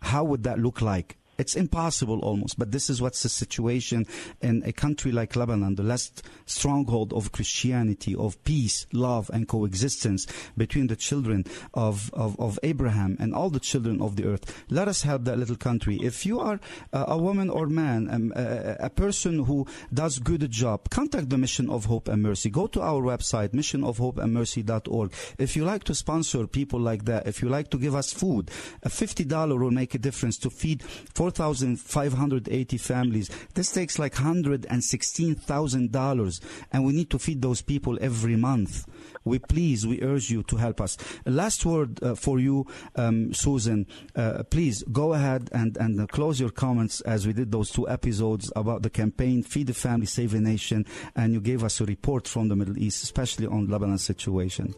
How 0.00 0.24
would 0.24 0.44
that 0.44 0.58
look 0.58 0.80
like? 0.80 1.18
It's 1.38 1.56
impossible 1.56 2.20
almost, 2.20 2.58
but 2.58 2.72
this 2.72 2.90
is 2.90 3.00
what's 3.00 3.22
the 3.22 3.28
situation 3.28 4.06
in 4.42 4.62
a 4.64 4.72
country 4.72 5.12
like 5.12 5.34
Lebanon, 5.34 5.76
the 5.76 5.82
last 5.82 6.22
stronghold 6.44 7.12
of 7.12 7.32
Christianity, 7.32 8.14
of 8.14 8.42
peace, 8.44 8.86
love, 8.92 9.30
and 9.32 9.48
coexistence 9.48 10.26
between 10.56 10.88
the 10.88 10.96
children 10.96 11.44
of, 11.72 12.12
of, 12.12 12.38
of 12.38 12.58
Abraham 12.62 13.16
and 13.18 13.34
all 13.34 13.48
the 13.50 13.60
children 13.60 14.02
of 14.02 14.16
the 14.16 14.26
earth. 14.26 14.64
Let 14.68 14.88
us 14.88 15.02
help 15.02 15.24
that 15.24 15.38
little 15.38 15.56
country. 15.56 15.98
If 16.02 16.26
you 16.26 16.38
are 16.38 16.60
a 16.92 17.16
woman 17.16 17.48
or 17.48 17.66
man, 17.66 18.08
um, 18.10 18.32
a, 18.36 18.76
a 18.80 18.90
person 18.90 19.44
who 19.44 19.66
does 19.92 20.18
good 20.18 20.50
job, 20.50 20.90
contact 20.90 21.30
the 21.30 21.38
Mission 21.38 21.70
of 21.70 21.86
Hope 21.86 22.08
and 22.08 22.22
Mercy. 22.22 22.50
Go 22.50 22.66
to 22.68 22.82
our 22.82 23.00
website, 23.00 23.50
missionofhopeandmercy.org. 23.50 25.12
If 25.38 25.56
you 25.56 25.64
like 25.64 25.84
to 25.84 25.94
sponsor 25.94 26.46
people 26.46 26.80
like 26.80 27.06
that, 27.06 27.26
if 27.26 27.42
you 27.42 27.48
like 27.48 27.70
to 27.70 27.78
give 27.78 27.94
us 27.94 28.12
food, 28.12 28.50
a 28.82 28.88
$50 28.88 29.58
will 29.58 29.70
make 29.70 29.94
a 29.94 29.98
difference 29.98 30.36
to 30.38 30.50
feed 30.50 30.82
4,580 31.22 32.78
families. 32.78 33.30
This 33.54 33.70
takes 33.70 33.96
like 33.96 34.14
$116,000 34.14 36.40
and 36.72 36.84
we 36.84 36.92
need 36.92 37.10
to 37.10 37.18
feed 37.20 37.40
those 37.40 37.62
people 37.62 37.96
every 38.00 38.34
month. 38.34 38.88
We 39.24 39.38
please, 39.38 39.86
we 39.86 40.02
urge 40.02 40.30
you 40.30 40.42
to 40.42 40.56
help 40.56 40.80
us. 40.80 40.98
Last 41.24 41.64
word 41.64 42.02
uh, 42.02 42.16
for 42.16 42.40
you, 42.40 42.66
um, 42.96 43.32
Susan. 43.32 43.86
Uh, 44.16 44.42
please 44.50 44.82
go 44.90 45.12
ahead 45.12 45.48
and, 45.52 45.76
and 45.76 46.08
close 46.08 46.40
your 46.40 46.50
comments 46.50 47.02
as 47.02 47.24
we 47.24 47.32
did 47.32 47.52
those 47.52 47.70
two 47.70 47.88
episodes 47.88 48.50
about 48.56 48.82
the 48.82 48.90
campaign 48.90 49.44
Feed 49.44 49.68
the 49.68 49.74
Family, 49.74 50.06
Save 50.06 50.32
the 50.32 50.40
Nation, 50.40 50.84
and 51.14 51.32
you 51.32 51.40
gave 51.40 51.62
us 51.62 51.80
a 51.80 51.84
report 51.84 52.26
from 52.26 52.48
the 52.48 52.56
Middle 52.56 52.78
East, 52.78 53.04
especially 53.04 53.46
on 53.46 53.68
Lebanon's 53.68 54.02
situation. 54.02 54.74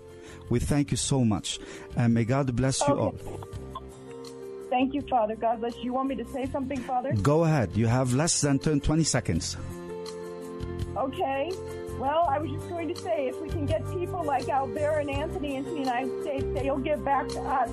We 0.50 0.60
thank 0.60 0.90
you 0.90 0.98
so 0.98 1.24
much, 1.24 1.58
and 1.96 2.12
may 2.12 2.26
God 2.26 2.54
bless 2.54 2.86
you 2.86 2.98
all. 2.98 3.14
Thank 4.74 4.92
you, 4.92 5.02
Father. 5.02 5.36
God 5.36 5.60
bless 5.60 5.76
you. 5.76 5.84
You 5.84 5.92
want 5.92 6.08
me 6.08 6.16
to 6.16 6.24
say 6.24 6.46
something, 6.46 6.80
Father? 6.80 7.12
Go 7.22 7.44
ahead. 7.44 7.70
You 7.76 7.86
have 7.86 8.12
less 8.12 8.40
than 8.40 8.58
10, 8.58 8.80
20 8.80 9.04
seconds. 9.04 9.56
Okay. 10.96 11.52
Well, 11.96 12.26
I 12.28 12.40
was 12.40 12.50
just 12.50 12.68
going 12.68 12.88
to 12.88 12.96
say, 13.00 13.28
if 13.28 13.40
we 13.40 13.48
can 13.48 13.66
get 13.66 13.88
people 13.92 14.24
like 14.24 14.48
Albert 14.48 14.98
and 14.98 15.10
Anthony 15.10 15.54
into 15.54 15.70
the 15.70 15.78
United 15.78 16.22
States, 16.22 16.44
they'll 16.54 16.78
give 16.78 17.04
back 17.04 17.28
to 17.28 17.40
us. 17.42 17.70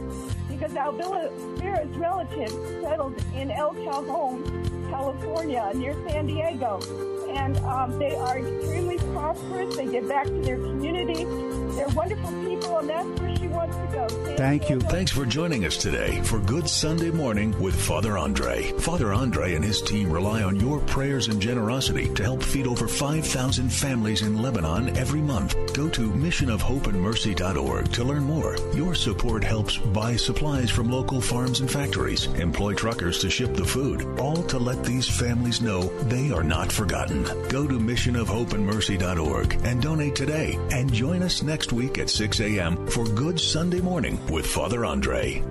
Because 0.48 0.76
Albert's 0.76 1.98
relatives 1.98 2.54
settled 2.84 3.16
in 3.34 3.50
El 3.50 3.74
Cajon, 3.74 4.88
California, 4.92 5.72
near 5.74 5.96
San 6.08 6.28
Diego. 6.28 6.80
And 7.32 7.58
um, 7.66 7.98
they 7.98 8.14
are 8.14 8.38
extremely 8.38 9.00
prosperous. 9.12 9.76
They 9.76 9.88
give 9.88 10.08
back 10.08 10.28
to 10.28 10.42
their 10.42 10.58
community. 10.58 11.24
They're 11.74 11.96
wonderful 11.96 12.32
people, 12.44 12.78
and 12.78 12.90
that's 12.90 13.20
for 13.20 13.36
she 13.38 13.41
Thank 14.38 14.70
you. 14.70 14.80
Thanks 14.80 15.12
for 15.12 15.26
joining 15.26 15.66
us 15.66 15.78
today 15.78 16.22
for 16.24 16.40
Good 16.40 16.68
Sunday 16.68 17.12
Morning 17.12 17.58
with 17.62 17.80
Father 17.80 18.18
Andre. 18.18 18.72
Father 18.80 19.14
Andre 19.14 19.56
and 19.56 19.64
his 19.64 19.82
team 19.82 20.12
rely 20.12 20.42
on 20.42 20.60
your 20.60 20.80
prayers 20.80 21.28
and 21.28 21.42
generosity 21.42 22.12
to 22.16 22.24
help 22.24 22.42
feed 22.42 22.66
over 22.66 22.88
5,000 22.88 23.70
families 23.70 24.24
in 24.24 24.42
Lebanon 24.42 24.98
every 24.98 25.22
month. 25.22 25.56
Go 25.74 25.90
to 25.90 26.12
missionofhopeandmercy.org 26.12 27.92
to 27.92 28.04
learn 28.04 28.24
more. 28.24 28.56
Your 28.74 28.96
support 28.96 29.44
helps 29.44 29.78
buy 29.78 30.16
supplies 30.16 30.72
from 30.72 30.90
local 30.90 31.22
farms 31.22 31.60
and 31.60 31.70
factories, 31.70 32.26
employ 32.26 32.74
truckers 32.74 33.20
to 33.20 33.30
ship 33.30 33.54
the 33.54 33.66
food, 33.66 34.20
all 34.20 34.42
to 34.44 34.58
let 34.58 34.84
these 34.84 35.08
families 35.08 35.62
know 35.62 35.84
they 36.06 36.32
are 36.32 36.44
not 36.44 36.72
forgotten. 36.72 37.24
Go 37.50 37.68
to 37.68 37.78
missionofhopeandmercy.org 37.78 39.60
and 39.66 39.82
donate 39.82 40.16
today 40.16 40.58
and 40.72 40.92
join 40.92 41.22
us 41.22 41.44
next 41.44 41.72
week 41.72 41.98
at 41.98 42.10
6 42.10 42.40
a.m. 42.40 42.88
for 42.88 43.06
Good 43.06 43.40
Sunday 43.62 43.80
Morning 43.80 44.18
with 44.26 44.48
Father 44.48 44.86
Andre. 44.86 45.51